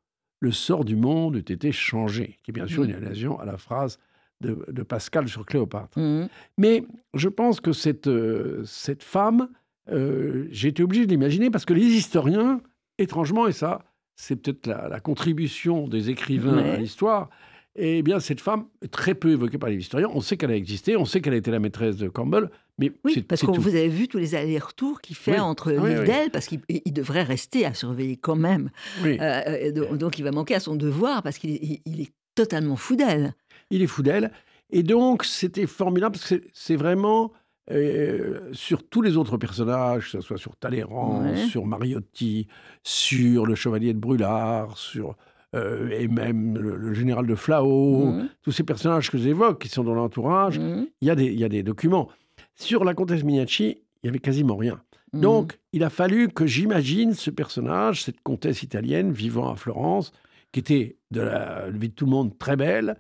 [0.41, 2.39] le sort du monde eût été changé.
[2.43, 3.05] Qui est bien sûr une mmh.
[3.05, 3.99] allusion à la phrase
[4.41, 5.99] de, Pascal sur Cléopâtre.
[5.99, 6.29] Mmh.
[6.59, 9.49] Mais je pense que cette, euh, cette femme
[9.91, 12.61] euh, j'ai été obligé de l'imaginer parce que les historiens,
[12.99, 13.85] étrangement, et ça,
[14.17, 17.31] c'est peut-être la, contribution des écrivains à l'histoire,
[17.77, 20.09] eh bien, cette femme très peu évoquée par les historiens.
[20.13, 22.93] On sait qu'elle a existé, on sait qu'elle a été la maîtresse de Campbell, mais
[23.05, 26.47] oui, parce que vous avez vu tous les allers-retours qu'il fait entre l'île d'elle, parce
[26.47, 26.61] qu'il
[26.93, 28.71] devrait rester à surveiller quand même.
[29.05, 31.53] Euh, euh, donc, il va manquer à son devoir parce qu'il
[31.87, 33.35] est totalement fou d'elle.
[33.71, 34.33] Il est fou d'elle,
[34.71, 37.33] et donc c'était formidable parce que c'est vraiment
[37.71, 42.49] euh, sur tous les autres personnages, que ce soit sur Talleyrand, sur Mariotti,
[42.83, 45.17] sur le chevalier de Brulard, sur
[45.55, 48.29] euh, et même le, général de Flao, mmh.
[48.43, 50.87] tous ces personnages que j'évoque qui sont dans l'entourage, mmh.
[51.01, 52.09] il y, a des, y a des documents.
[52.55, 54.81] Sur la comtesse Minacci, il y avait quasiment rien.
[55.13, 55.21] Mmh.
[55.21, 60.13] Donc, il a fallu que j'imagine ce personnage, cette comtesse italienne vivant à Florence,
[60.53, 62.97] qui était de la vie de tout le monde très belle,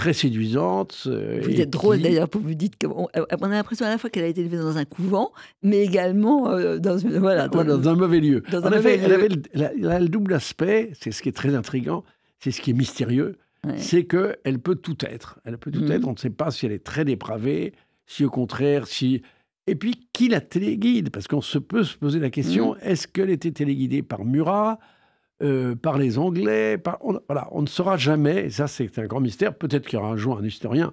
[0.00, 1.02] très séduisante.
[1.06, 3.98] Euh, vous êtes drôle d'ailleurs, pour vous dites qu'on euh, on a l'impression à la
[3.98, 5.30] fois qu'elle a été élevée dans un couvent,
[5.62, 8.42] mais également euh, dans, une, voilà, dans, un mauvais lieu.
[8.50, 12.02] Dans en effet, elle avait le, double aspect, c'est ce qui est très intrigant,
[12.38, 13.36] c'est ce qui est mystérieux,
[13.76, 15.38] c'est qu'elle peut tout être.
[15.44, 15.92] Elle peut tout mhm.
[15.92, 17.74] être, on ne sait pas si elle est très dépravée,
[18.06, 19.20] si au contraire, si...
[19.66, 21.10] Et puis, qui la téléguide?
[21.10, 22.80] Parce qu'on se peut se poser la question, mhm.
[22.80, 24.78] est-ce qu'elle était téléguidée par Murat?
[25.42, 26.78] Euh, par les Anglais.
[27.00, 30.10] on, voilà, on ne saura jamais, ça c'est un grand mystère, peut-être qu'il y aura
[30.10, 30.92] un jour un historien,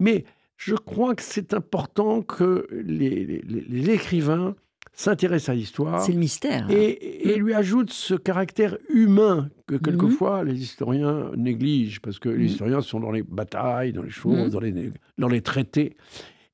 [0.00, 0.24] mais
[0.56, 4.56] je crois que c'est important que les, écrivains
[4.92, 6.02] s'intéressent à l'histoire.
[6.02, 6.68] C'est le mystère.
[6.70, 10.48] Et, lui ajoutent ce caractère humain que quelquefois mhm.
[10.48, 12.44] les historiens négligent, parce que les mhm.
[12.44, 15.96] historiens sont dans les batailles, dans les choses, dans, les, dans les traités.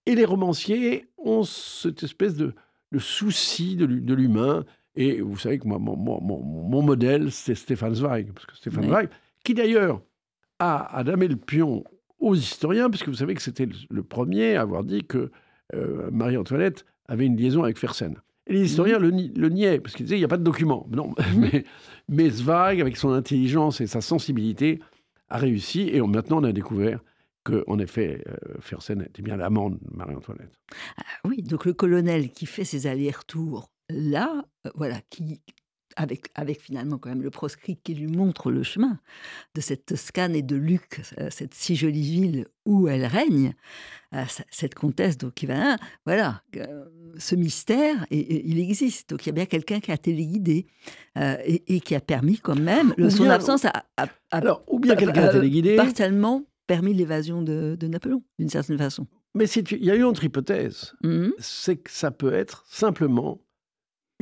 [0.07, 2.55] Et les romanciers ont cette espèce de,
[2.99, 4.65] souci de l'humain,
[4.95, 8.33] et vous savez que moi, mon, mon, modèle, c'est Stéphane Zweig.
[8.33, 9.09] Parce que Stéphane Zweig,
[9.45, 10.03] qui d'ailleurs
[10.59, 11.85] a, a damé le pion
[12.19, 15.31] aux historiens, puisque vous savez que c'était le, premier à avoir dit que
[15.75, 18.17] euh, Marie-Antoinette avait une liaison avec Fersen.
[18.47, 19.33] Et les historiens mhm.
[19.35, 20.87] le, niaient, parce qu'ils disaient il n'y a pas de document.
[20.91, 21.41] Non, mhm.
[21.53, 21.65] mais,
[22.09, 24.79] mais, Zweig, avec son intelligence et sa sensibilité,
[25.31, 25.89] a réussi.
[25.93, 27.01] Et maintenant, on a découvert
[27.45, 30.61] qu'en effet, euh, Fersen était bien l'amant de Marie-Antoinette.
[30.99, 35.41] Ah oui, donc le colonel qui fait ses allers-retours là, euh, voilà, qui,
[35.97, 38.99] avec, avec finalement quand même le proscrit qui lui montre le chemin
[39.55, 43.55] de cette Toscane et de Luc, euh, cette si jolie ville où elle règne,
[44.15, 45.77] euh, cette comtesse donc qui va,
[46.07, 46.43] voilà,
[47.19, 49.11] ce mystère, et, il existe.
[49.11, 50.67] Donc il y a bien quelqu'un qui a téléguidé
[51.17, 53.85] et, qui a permis quand même, son absence a,
[54.31, 59.07] alors ou bien quelqu'un a téléguidé, partiellement permis l'évasion de, Napoléon d'une certaine façon.
[59.35, 63.41] Mais il y a une autre hypothèse, mmh c'est que ça peut être simplement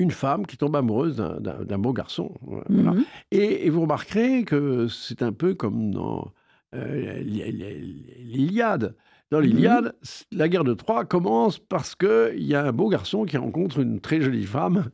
[0.01, 2.33] une femme qui tombe amoureuse d'un beau garçon.
[2.71, 3.05] Mhm.
[3.31, 6.33] Et, vous remarquerez que c'est un peu comme dans
[6.75, 8.97] euh, l'Iliade.
[9.31, 10.39] Dans l'Iliade, mhm.
[10.39, 14.01] la guerre de Troie commence parce qu'il y a un beau garçon qui rencontre une
[14.01, 14.91] très jolie femme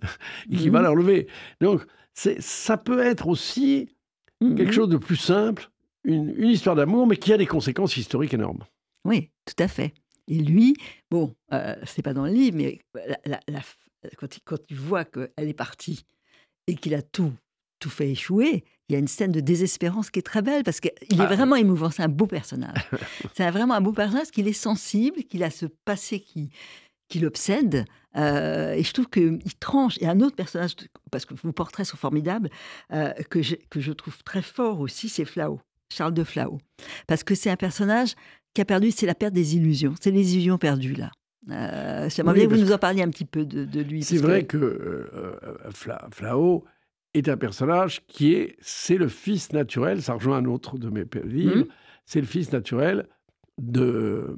[0.50, 0.84] et qui va mhm.
[0.84, 1.28] la relever.
[1.60, 3.88] Donc, ça peut être aussi
[4.40, 5.70] quelque chose de plus simple,
[6.04, 8.64] une, histoire d'amour, mais qui a des conséquences historiques énormes.
[9.04, 9.94] Oui, tout à fait.
[10.28, 10.76] Et lui,
[11.10, 12.80] bon, euh, c'est pas dans le livre, mais
[13.24, 13.60] la,
[14.16, 16.04] quand il, quand il voit qu'elle est partie
[16.66, 17.32] et qu'il a tout,
[17.78, 20.80] tout fait échouer, il y a une scène de désespérance qui est très belle parce
[20.80, 21.26] qu'il est ah.
[21.26, 21.90] vraiment émouvant.
[21.90, 22.88] C'est un beau personnage.
[23.34, 26.50] c'est vraiment un beau personnage qu'il est sensible, qu'il a ce passé qui,
[27.08, 27.84] qui l'obsède.
[28.16, 30.00] Euh, et je trouve qu'il tranche.
[30.02, 30.76] A un autre personnage,
[31.10, 32.48] parce que vos portraits sont formidables,
[32.92, 35.60] euh, que, je, que je trouve très fort aussi, c'est Flao,
[35.92, 36.58] Charles de Flao.
[37.06, 38.14] Parce que c'est un personnage
[38.54, 39.94] qui a perdu, c'est la perte des illusions.
[40.00, 41.10] C'est les illusions perdues, là.
[41.50, 44.02] Euh, J'aimerais bien que vous nous en parliez un petit peu de, lui.
[44.02, 45.70] C'est vrai que, euh, euh
[46.10, 46.64] Flao
[47.14, 51.04] est un personnage qui est, c'est le fils naturel, ça rejoint un autre de mes
[51.24, 51.68] livres, mmh.
[52.04, 53.06] c'est le fils naturel
[53.58, 54.36] de,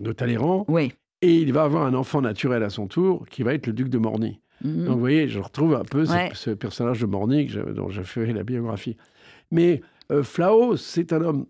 [0.00, 0.64] de Talleyrand.
[0.68, 0.92] Oui.
[1.22, 3.88] Et il va avoir un enfant naturel à son tour, qui va être le duc
[3.88, 4.40] de Morny.
[4.62, 4.84] Mmh.
[4.84, 8.42] Donc vous voyez, je retrouve un peu ce, personnage de Morny dont j'ai fait la
[8.42, 8.96] biographie.
[9.50, 11.46] Mais euh, Flao, c'est un homme,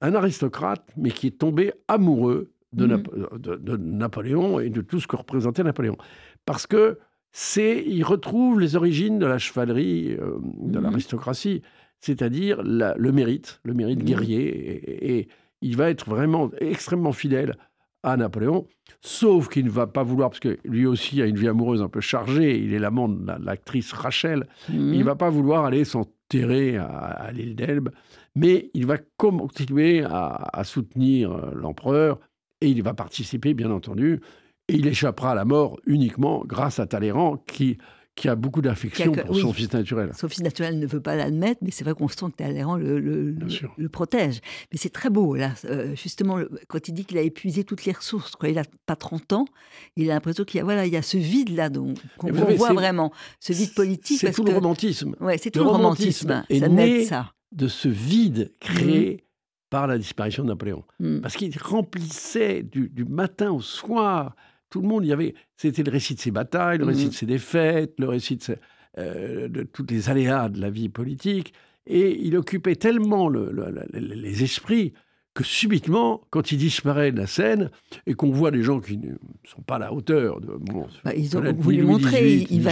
[0.00, 3.02] un aristocrate, mais qui est tombé amoureux Mhm.
[3.38, 5.96] de, Napoléon et de tout ce que représentait Napoléon.
[6.44, 6.98] Parce que
[7.32, 10.84] c'est, il retrouve les origines de la chevalerie, euh, de mhm.
[10.84, 11.62] l'aristocratie,
[12.00, 14.04] c'est-à-dire le mérite, le mérite mhm.
[14.04, 15.28] guerrier, et,
[15.62, 17.56] il va être vraiment extrêmement fidèle
[18.02, 18.66] à Napoléon,
[19.00, 21.88] sauf qu'il ne va pas vouloir, parce que lui aussi a une vie amoureuse un
[21.88, 26.76] peu chargée, il est l'amant de l'actrice Rachel, il ne va pas vouloir aller s'enterrer
[26.76, 27.88] à, l'île d'Elbe,
[28.34, 32.20] mais il va continuer à soutenir euh, l'empereur,
[32.60, 34.20] et il va participer, bien entendu,
[34.68, 37.78] et il échappera à la mort uniquement grâce à Talleyrand, qui,
[38.16, 40.10] qui a beaucoup d'affection pour son fils naturel.
[40.16, 42.98] Son fils naturel ne veut pas l'admettre, mais c'est vrai qu'on sent que Talleyrand le,
[42.98, 43.36] le,
[43.76, 44.40] le, protège.
[44.72, 47.92] Mais c'est très beau, là, euh, justement, quand il dit qu'il a épuisé toutes les
[47.92, 49.44] ressources, quoi, il n'a pas 30 ans,
[49.96, 53.12] il a l'impression qu'il y a, voilà, il y a ce vide-là qu'on voit vraiment,
[53.38, 54.18] ce vide politique.
[54.20, 55.14] C'est tout le romantisme.
[55.20, 56.42] Ouais, c'est tout le, romantisme.
[56.50, 57.32] ça né ça.
[57.52, 59.25] de ce vide créé mmh.
[59.70, 60.84] Par la disparition de Napoléon.
[61.00, 61.20] Mmh.
[61.20, 64.36] Parce qu'il remplissait du, du matin au soir
[64.70, 65.34] tout le monde y avait.
[65.56, 67.10] C'était le récit de ses batailles, le récit mmh.
[67.10, 68.56] de ses défaites, le récit de,
[68.98, 71.52] euh, de tous les aléas de la vie politique.
[71.86, 74.92] Et il occupait tellement les esprits
[75.36, 77.70] que subitement, quand il disparaît de la scène
[78.06, 79.12] et qu'on voit des gens qui ne
[79.44, 80.48] sont pas à la haueur de.
[80.58, 82.70] Bon, bah, ils ont voulu montrer, il, va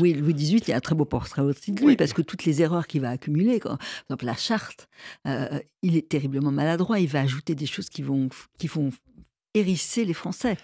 [0.00, 2.22] Oui, Louis XVIII, il y a un très beau portrait aussi de lui, parce que
[2.22, 4.88] toutes les erreurs qu'il va accumuler, par exemple la charte,
[5.26, 8.90] euh, il est terriblement maladroit, il va ajouter des choses qui vont, qui vont
[9.54, 10.56] hérisser les Français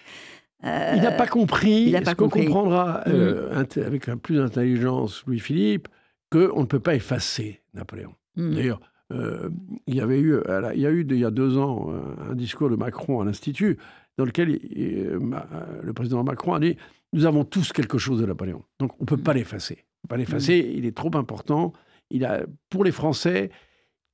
[0.63, 3.11] il n'a pas compris, il ce qu'on comprendra mm.
[3.11, 5.87] euh, avec plus d'intelligence Louis-Philippe,
[6.31, 8.13] qu'on ne peut pas effacer Napoléon.
[8.35, 8.55] Mm.
[8.55, 8.81] D'ailleurs,
[9.13, 9.49] euh,
[9.87, 10.37] il y avait eu,
[10.75, 11.93] il y a eu il y a deux ans
[12.29, 13.77] un discours de Macron à l'Institut
[14.17, 16.75] dans lequel le président Macron a dit
[17.13, 19.37] nous avons tous quelque chose de Napoléon, donc on ne peut pas mm.
[19.37, 19.85] l'effacer.
[20.07, 21.73] Pas l'effacer, il est trop important.
[22.09, 23.49] Il a, pour les Français,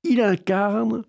[0.04, 1.04] il incarne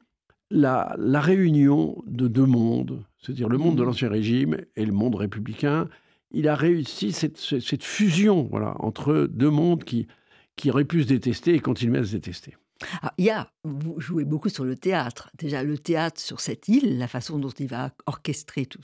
[0.51, 3.87] la, la réunion de deux mondes, c'est-à-dire le monde de mmh.
[3.87, 5.89] l'Ancien Régime et le monde républicain.
[6.33, 7.39] Il a réussi cette,
[7.83, 10.07] fusion voilà, entre deux mondes qui,
[10.57, 12.57] qui auraient pu se détester et continuer à se détester.
[13.03, 15.31] Ah, il y a, vous jouez beaucoup sur le théâtre.
[15.39, 18.81] Déjà, le théâtre sur cette île, la façon dont il va orchestrer tout,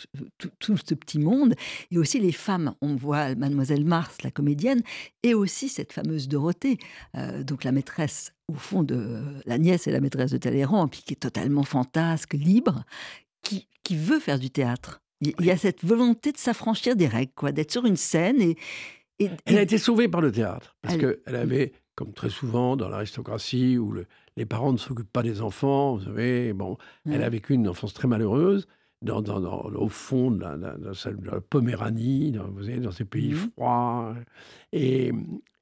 [0.58, 1.54] tout, ce petit monde,
[1.90, 2.74] et aussi les femmes.
[2.80, 4.82] On voit Mademoiselle Mars, la comédienne,
[5.22, 6.78] et aussi cette fameuse Dorothée,
[7.16, 11.02] euh, donc la maîtresse, au fond, de la nièce et la maîtresse de Talleyrand, puis
[11.02, 12.84] qui est totalement fantasque, libre,
[13.42, 15.02] qui, qui veut faire du théâtre.
[15.20, 18.56] Il y a cette volonté de s'affranchir des règles, quoi, d'être sur une scène et,
[19.44, 23.76] Elle a été sauvée par le théâtre, parce qu'elle avait comme très souvent dans l'aristocratie
[23.76, 23.94] où
[24.38, 27.92] les parents ne s'occupent pas des enfants, vous savez, bon, elle a vécu une enfance
[27.92, 28.66] très malheureuse.
[29.02, 33.50] Dans, au fond de la, Poméranie, dans, vous savez, dans ces pays mmh.
[33.54, 34.14] froids.
[34.72, 35.10] Et,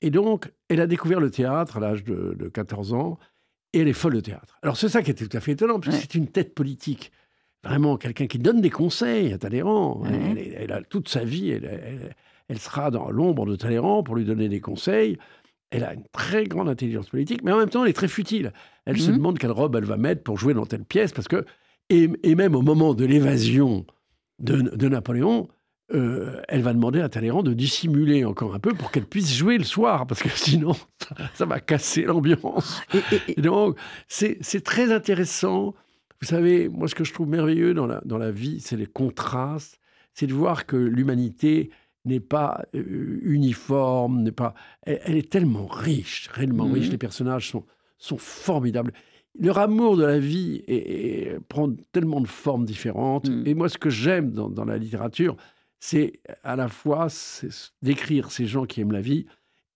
[0.01, 3.19] et, donc, elle a découvert le théâtre à l'âge de, 14 ans,
[3.73, 4.59] et elle est folle de théâtre.
[4.63, 7.13] Alors, c'est ça qui était tout à fait étonnant, parce que c'est une tête politique.
[7.63, 10.03] Vraiment, quelqu'un qui donne des conseils à Talleyrand.
[10.05, 12.15] Elle, a toute sa vie, elle,
[12.49, 15.19] elle sera dans l'ombre de Talleyrand pour lui donner des conseils.
[15.71, 18.53] Elle a une très grande intelligence politique, mais en même temps, elle est très futile.
[18.87, 19.19] Elle se mhm.
[19.19, 21.45] demande quelle robe elle va mettre pour jouer dans telle pièce, parce que,
[21.91, 23.87] et, même au moment de l'évasion
[24.39, 25.49] de, Napoléon,
[25.95, 29.59] euh, elle va demander à Talleyrand de dissimuler encore un peu pour qu'elle puisse jouer
[29.59, 30.75] le soir, parce que sinon,
[31.35, 32.83] ça, va casser l'ambiance.
[33.37, 35.75] donc, c'est très intéressant.
[36.21, 38.87] Vous savez, moi, ce que je trouve merveilleux dans la, dans la vie, c'est les
[38.87, 39.79] contrastes,
[40.15, 41.71] c'est de voir que l'humanité
[42.05, 44.55] n'est pas euh, uniforme, n'est pas.
[44.83, 46.89] Elle, est tellement riche, réellement riche.
[46.89, 46.93] Mmh.
[46.93, 47.65] Les personnages sont,
[47.99, 48.93] sont formidables.
[49.39, 50.65] Leur amour de la vie
[51.49, 53.29] prend tellement de formes différentes.
[53.29, 53.47] Mmh.
[53.47, 55.37] Et moi, ce que j'aime dans, dans, la littérature,
[55.79, 57.09] c'est à la fois
[57.83, 59.27] d'écrire ces gens qui aiment la vie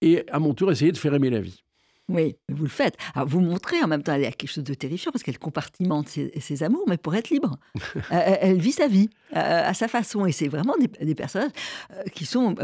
[0.00, 1.64] et à mon tour essayer de faire aimer la vie.
[2.08, 2.96] Oui, vous le faites.
[3.14, 6.08] Alors, vous montrez en même temps, elle a quelque chose de terrifiant parce qu'elle compartimente
[6.08, 7.58] ses, amours, mais pour être libre.
[8.10, 10.26] Euh, elle, vit sa vie euh, à sa façon.
[10.26, 11.50] Et c'est vraiment des, personnages
[11.92, 12.54] euh, qui sont.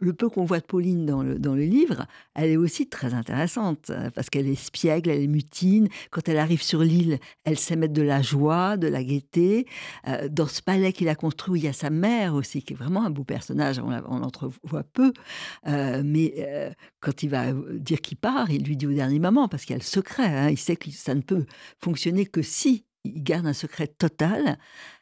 [0.00, 3.14] le peu qu'on voit de Pauline dans le, dans le livre, elle est aussi très
[3.14, 5.88] intéressante parce qu'elle est espiègle, elle est mutine.
[6.10, 9.66] Quand elle arrive sur l'île, elle sait mettre de la joie, de la gaieté.
[10.30, 13.04] dans ce palais qu'il a construit, il y a sa mère aussi, qui est vraiment
[13.04, 13.78] un beau personnage.
[13.78, 15.12] On, on l'entrevoit peu.
[15.66, 19.78] mais quand il va dire qu'il part, il lui dit dernier moment, parce qu'il y
[19.78, 20.26] a le secret.
[20.26, 20.50] Hein.
[20.50, 21.46] il sait que ça ne peut
[21.78, 24.58] fonctionner que si il garde un secret total.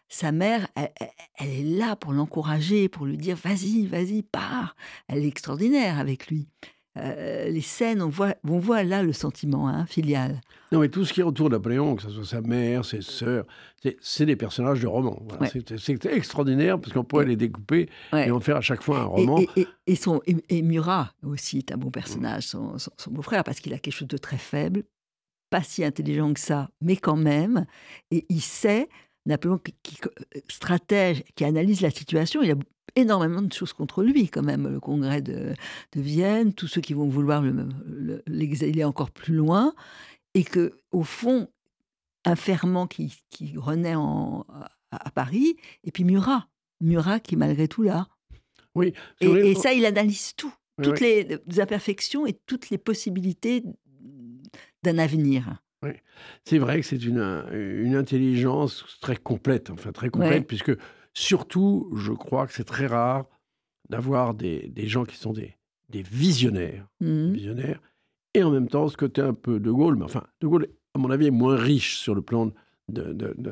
[0.09, 0.91] Sa mère, elle,
[1.39, 4.75] est là pour l'encourager, pour lui dire vas-y, vas-y, pars.
[5.07, 6.49] Elle est extraordinaire avec lui.
[6.97, 10.41] Euh, les scènes, on voit, on voit là le sentiment hein, filial.
[10.73, 13.01] Non, mais tout ce qui est autour de Napoléon, que ce soit sa mère, ses
[13.01, 13.45] sœurs,
[14.01, 15.23] c'est des personnages de roman.
[15.79, 19.39] C'est extraordinaire parce qu'on pourrait les découper et en faire à chaque fois un roman.
[19.87, 22.77] Et, son, et, Murat aussi est un bon personnage, son,
[23.09, 24.83] beau-frère, parce qu'il a quelque chose de très faible,
[25.49, 27.67] pas si intelligent que ça, mais quand même.
[28.11, 28.89] Et il sait,
[29.27, 32.57] Napoléon, qui, euh, stratège, qui analyse la situation, il a
[32.97, 34.69] énormément de choses contre lui, quand même.
[34.69, 35.55] Le congrès de,
[35.95, 37.43] Vienne, tous ceux qui vont vouloir
[38.27, 39.75] l'exiler encore plus loin,
[40.35, 41.49] et que, au fond,
[42.25, 43.13] un ferment qui,
[43.57, 44.47] renaît en,
[44.91, 46.49] à, Paris, et puis Murat.
[46.81, 48.09] Murat qui, malgré tout, là.
[48.75, 48.95] Oui.
[49.21, 50.53] Et, ça, il analyse tout,
[50.83, 53.65] toutes les imperfections et toutes les possibilités
[54.83, 55.61] d'un avenir.
[55.83, 55.93] Oui.
[56.45, 57.21] C'est vrai que c'est une,
[57.53, 60.73] une intelligence très complète, enfin très complète, puisque
[61.13, 63.27] Surtout, je crois que c'est très rare
[63.89, 65.57] d'avoir des, gens qui sont des,
[65.89, 67.33] des visionnaires, mmh.
[67.33, 67.81] visionnaires,
[68.35, 70.99] et en même temps ce côté un peu de Gaulle, mais enfin, de Gaulle, à
[70.99, 72.53] mon avis, est moins riche sur le plan
[72.89, 73.43] de,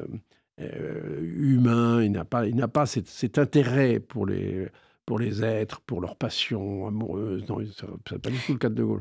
[0.60, 4.68] euh, humain, il n'a pas, il n'a pas cet, intérêt pour les,
[5.08, 7.42] pour les êtres, pour leur passion amoureuse.
[7.48, 9.00] Non, ce n'est pas du tout le cas de De Gaulle.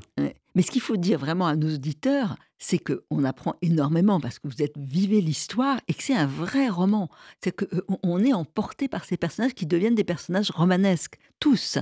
[0.55, 4.47] Mais ce qu'il faut dire vraiment à nos auditeurs, c'est qu'on apprend énormément parce que
[4.47, 7.09] vous êtes vivez l'histoire et que c'est un vrai roman.
[7.43, 11.77] C'est qu'on est emporté par ces personnages qui deviennent des personnages romanesques, tous.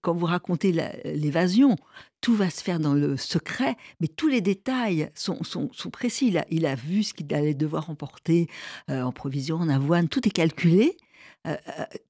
[0.00, 0.70] quand vous racontez
[1.04, 1.74] l'évasion,
[2.20, 6.28] tout va se faire dans le secret, mais tous les détails sont, sont, précis.
[6.28, 8.46] Il a, il a, vu ce qu'il allait devoir emporter
[8.86, 10.96] en provision, en avoine, tout est calculé.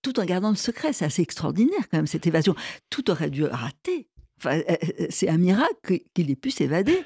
[0.02, 2.54] Tout en gardant le secret, c'est assez extraordinaire quand même cette évasion.
[2.90, 4.08] Tout aurait dû rater,
[4.46, 6.96] euh, euh, c'est un miracle qu'il ait pu s'évader.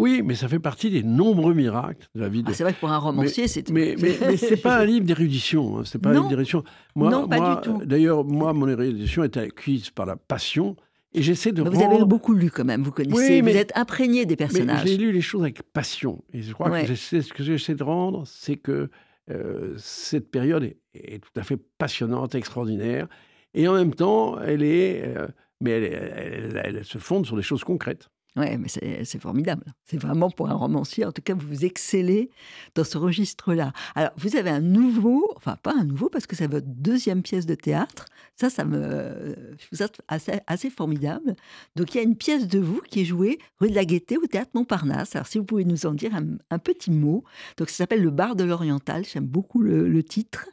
[0.00, 2.50] Oui, mais ça fait partie des nombreux miracles de la vie de...
[2.50, 3.68] Ah, c'est vrai que pour un romancier, c'est...
[3.70, 5.76] Mais, mais, mais, c'est pas un livre d'érudition.
[5.78, 6.62] Hein, c'est pas un livre d'érudition.
[6.94, 7.84] Moi, non, pas du tout.
[7.84, 10.76] D'ailleurs, moi, mon érudition est acquise par la passion.
[11.14, 14.36] Et j'essaie de Vous avez beaucoup lu quand même, vous connaissez, vous êtes imprégné des
[14.36, 14.86] personnages.
[14.86, 16.22] J'ai lu les choses avec passion.
[16.32, 18.90] Et je crois que ce que j'essaie de rendre, c'est que
[19.30, 23.08] euh, cette période est, tout à fait passionnante, extraordinaire.
[23.54, 25.14] Et en même temps, elle est
[25.60, 28.08] mais elle, se fonde sur des choses concrètes.
[28.36, 29.64] Oui, mais c'est formidable.
[29.84, 32.30] C'est vraiment pour un romancier, en tout cas, vous excellez
[32.76, 33.72] dans ce registre-là.
[33.96, 37.46] Alors, vous avez un nouveau, enfin pas un nouveau, parce que c'est votre deuxième pièce
[37.46, 38.06] de théâtre.
[38.38, 39.34] Ça, ça me,
[39.72, 41.34] vous êtes assez, assez formidable.
[41.74, 44.16] Donc, il y a une pièce de vous qui est jouée rue de la Gaîté
[44.16, 45.16] au théâtre Montparnasse.
[45.16, 47.24] Alors, si vous pouvez nous en dire un, petit mot.
[47.56, 49.04] Donc, ça s'appelle Le Bar de l'Oriental.
[49.04, 50.48] J'aime beaucoup le, le titre.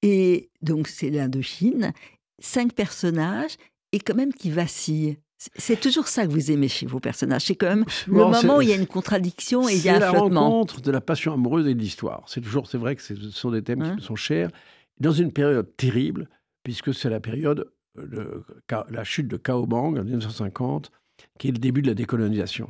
[0.00, 1.92] Et donc, c'est l'Indochine.
[2.38, 3.56] Cinq personnages
[3.92, 5.18] et quand même qui vacille.
[5.38, 7.44] C'est toujours ça que vous aimez chez vos personnages.
[7.44, 9.96] C'est quand même le moment où il y a une contradiction et il y a
[9.96, 10.28] un flottement.
[10.28, 12.24] C'est la rencontre de la passion amoureuse et de l'histoire.
[12.26, 14.50] C'est toujours, c'est vrai que ce sont des thèmes qui me sont chers.
[14.98, 16.30] Dans une période terrible,
[16.66, 18.42] puisque c'est la période de
[18.90, 20.90] la chute de Kaobang en 1950,
[21.38, 22.68] qui est le début de la décolonisation.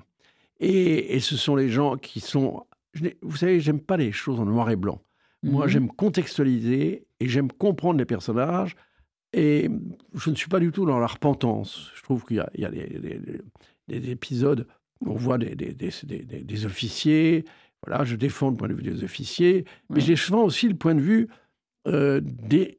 [0.61, 2.67] Et, et ce sont les gens qui sont.
[3.23, 5.01] Vous savez, j'aime pas les choses en noir et blanc.
[5.43, 5.71] Moi, mhm.
[5.71, 8.77] j'aime contextualiser et j'aime comprendre les personnages
[9.33, 9.71] et
[10.13, 11.91] je ne suis pas du tout dans la repentance.
[11.97, 14.67] Je trouve qu'il y a, des, épisodes
[15.01, 17.47] où on voit des, officiers.
[17.87, 20.95] Voilà, je défends le point de vue des officiers, mais je défends aussi le point
[20.95, 21.29] de vue
[21.87, 22.79] euh, des,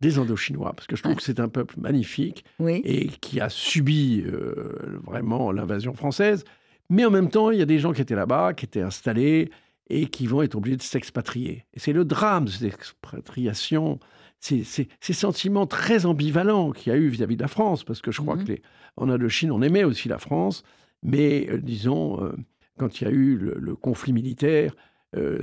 [0.00, 4.22] des Indochinois, parce que je trouve que c'est un peuple magnifique et qui a subi
[4.26, 6.44] euh, vraiment l'invasion française.
[6.88, 9.50] Mais en même temps, il y a des gens qui étaient là-bas, qui étaient installés
[9.88, 11.66] et qui vont être obligés de s'expatrier.
[11.74, 13.98] Et c'est le drame de cette expatriation
[14.40, 18.22] ces, sentiments très ambivalents qu'il y a eu vis-à-vis de la France, parce que je
[18.22, 18.62] crois mmh que les,
[18.96, 20.62] en Chine, on aimait aussi la France,
[21.02, 22.32] mais euh, disons, euh,
[22.78, 24.74] quand il y a eu le, conflit militaire,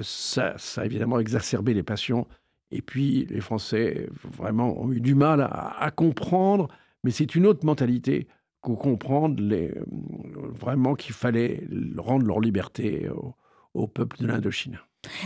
[0.02, 2.26] ça, ça, a évidemment exacerbé les passions.
[2.72, 6.68] Et puis, les Français, vraiment, ont eu du mal à, comprendre,
[7.04, 8.28] mais c'est une autre mentalité
[8.62, 9.74] qu'au comprendre les,
[10.54, 11.66] vraiment qu'il fallait
[11.98, 13.36] rendre leur liberté au,
[13.74, 14.80] au peuple de l'Indochine.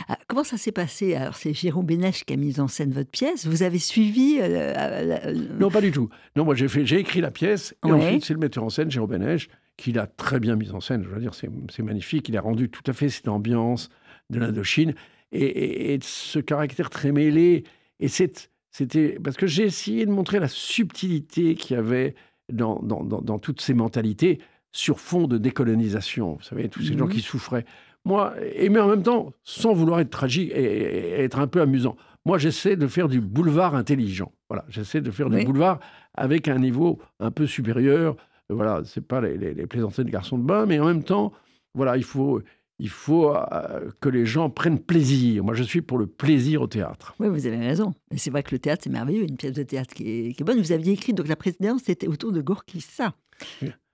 [0.08, 1.16] Ah, comment ça s'est passé?
[1.16, 3.48] Alors, c'est Jérôme Bénèche qui a mis en scène votre pièce.
[3.48, 6.10] Vous avez suivi euh, Non, pas du tout.
[6.36, 7.76] Non, moi, j'ai, fait, j'ai écrit la pièce.
[7.86, 10.82] Et ensuite, c'est le metteur en scène, Jérôme Bénèche, qui l'a très bien mise en
[10.82, 11.04] scène.
[11.04, 11.50] Je veux dire, c'est,
[11.82, 12.30] magnifique.
[12.30, 13.90] Il a rendu tout à fait cette ambiance
[14.30, 14.94] de l'Indochine
[15.32, 17.64] et, et, ce caractère très mêlé.
[18.00, 22.16] Et c'était parce que j'ai essayé de montrer la subtilité qu'il y avait
[22.52, 24.40] dans, dans, dans, toutes ces mentalités
[24.72, 26.36] sur fond de décolonisation.
[26.36, 27.66] Vous savez, tous ces gens mmh qui souffraient.
[28.04, 31.96] Moi, et mais en même temps, sans vouloir être tragique et, être un peu amusant.
[32.26, 34.32] Moi, j'essaie de faire du boulevard intelligent.
[34.50, 35.80] Voilà, j'essaie de faire du boulevard
[36.14, 38.16] avec un niveau un peu supérieur.
[38.50, 41.32] Voilà, c'est pas les, les, plaisanteries de garçons de bain, mais en même temps,
[41.74, 42.42] voilà, il faut,
[42.82, 45.44] il faut euh, que les gens prennent plaisir.
[45.44, 47.14] Moi, je suis pour le plaisir au théâtre.
[47.20, 47.94] Oui, vous avez raison.
[48.10, 49.22] Et c'est vrai que le théâtre, c'est merveilleux.
[49.22, 50.60] Une pièce de théâtre qui est, qui est bonne.
[50.60, 53.14] Vous aviez écrit, donc la présidence, c'était autour de Gorky, ça.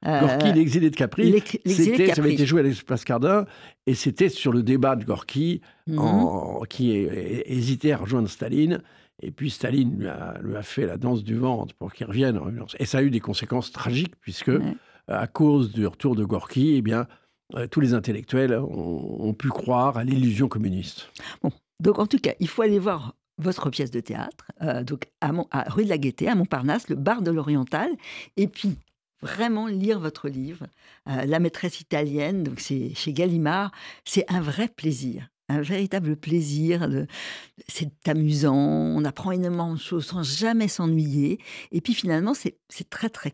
[0.06, 3.46] Euh, Gorky, l'exilé de Capri, c'était, ça avait été joué à l'espace Cardin,
[3.88, 6.66] et c'était sur le débat de Gorky, mhm.
[6.70, 8.82] qui hésitait à rejoindre Staline.
[9.22, 9.98] Et puis Staline
[10.44, 12.40] lui a, fait la danse du ventre pour qu'il revienne.
[12.80, 14.52] Et ça a eu des conséquences tragiques, puisque
[15.08, 17.08] à cause du retour de Gorky, eh bien,
[17.72, 21.10] tous les intellectuels ont, pu croire à l'illusion communiste.
[21.42, 25.08] Bon, donc en tout cas, il faut aller voir votre pièce de théâtre, euh, donc
[25.22, 25.32] à,
[25.70, 27.92] rue de la Gaîté, à Montparnasse, le bar de l'Oriental,
[28.36, 28.78] et puis
[29.22, 30.66] vraiment lire votre livre,
[31.08, 33.72] euh, La maîtresse italienne, donc c'est chez Gallimard,
[34.06, 36.90] c'est un vrai plaisir, un véritable plaisir.
[37.68, 41.40] C'est amusant, on apprend énormément de choses sans jamais s'ennuyer.
[41.72, 43.34] Et puis finalement, c'est très, très,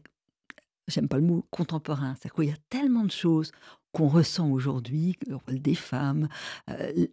[0.87, 3.51] j'aime pas le mot contemporain, c'est qu'il y a tellement de choses
[3.93, 6.27] qu'on ressent aujourd'hui, le rôle des femmes,
[6.69, 7.07] euh,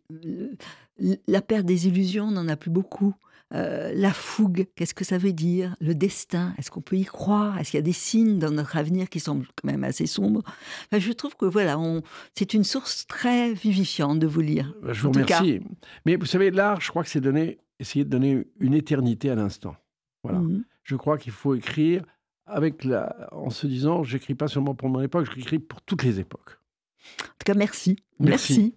[1.29, 3.15] la perte des illusions, on n'en a plus beaucoup.
[3.53, 5.75] euh, la fougue, qu'est-ce que ça veut dire?
[5.81, 7.59] Le destin, est-ce qu'on peut y croire?
[7.59, 10.43] Est-ce qu'il y a des signes dans notre avenir qui semblent quand même assez sombres?
[10.93, 11.77] Je trouve que voilà,
[12.35, 14.73] c'est une source très vivifiante de vous lire.
[14.83, 15.61] Bah, je vous remercie.
[16.07, 19.35] Mais vous savez, l'art, je crois que c'est donner, essayer de donner une éternité à
[19.35, 19.75] l'instant.
[20.23, 20.39] Voilà.
[20.39, 20.65] Mmh.
[20.85, 22.05] Je crois qu'il faut écrire
[22.47, 26.21] avec la, en se disant, j'écris pas seulement pour mon époque, j'écris pour toutes les
[26.21, 26.60] époques.
[27.21, 27.97] En tout cas, merci.
[28.19, 28.75] merci.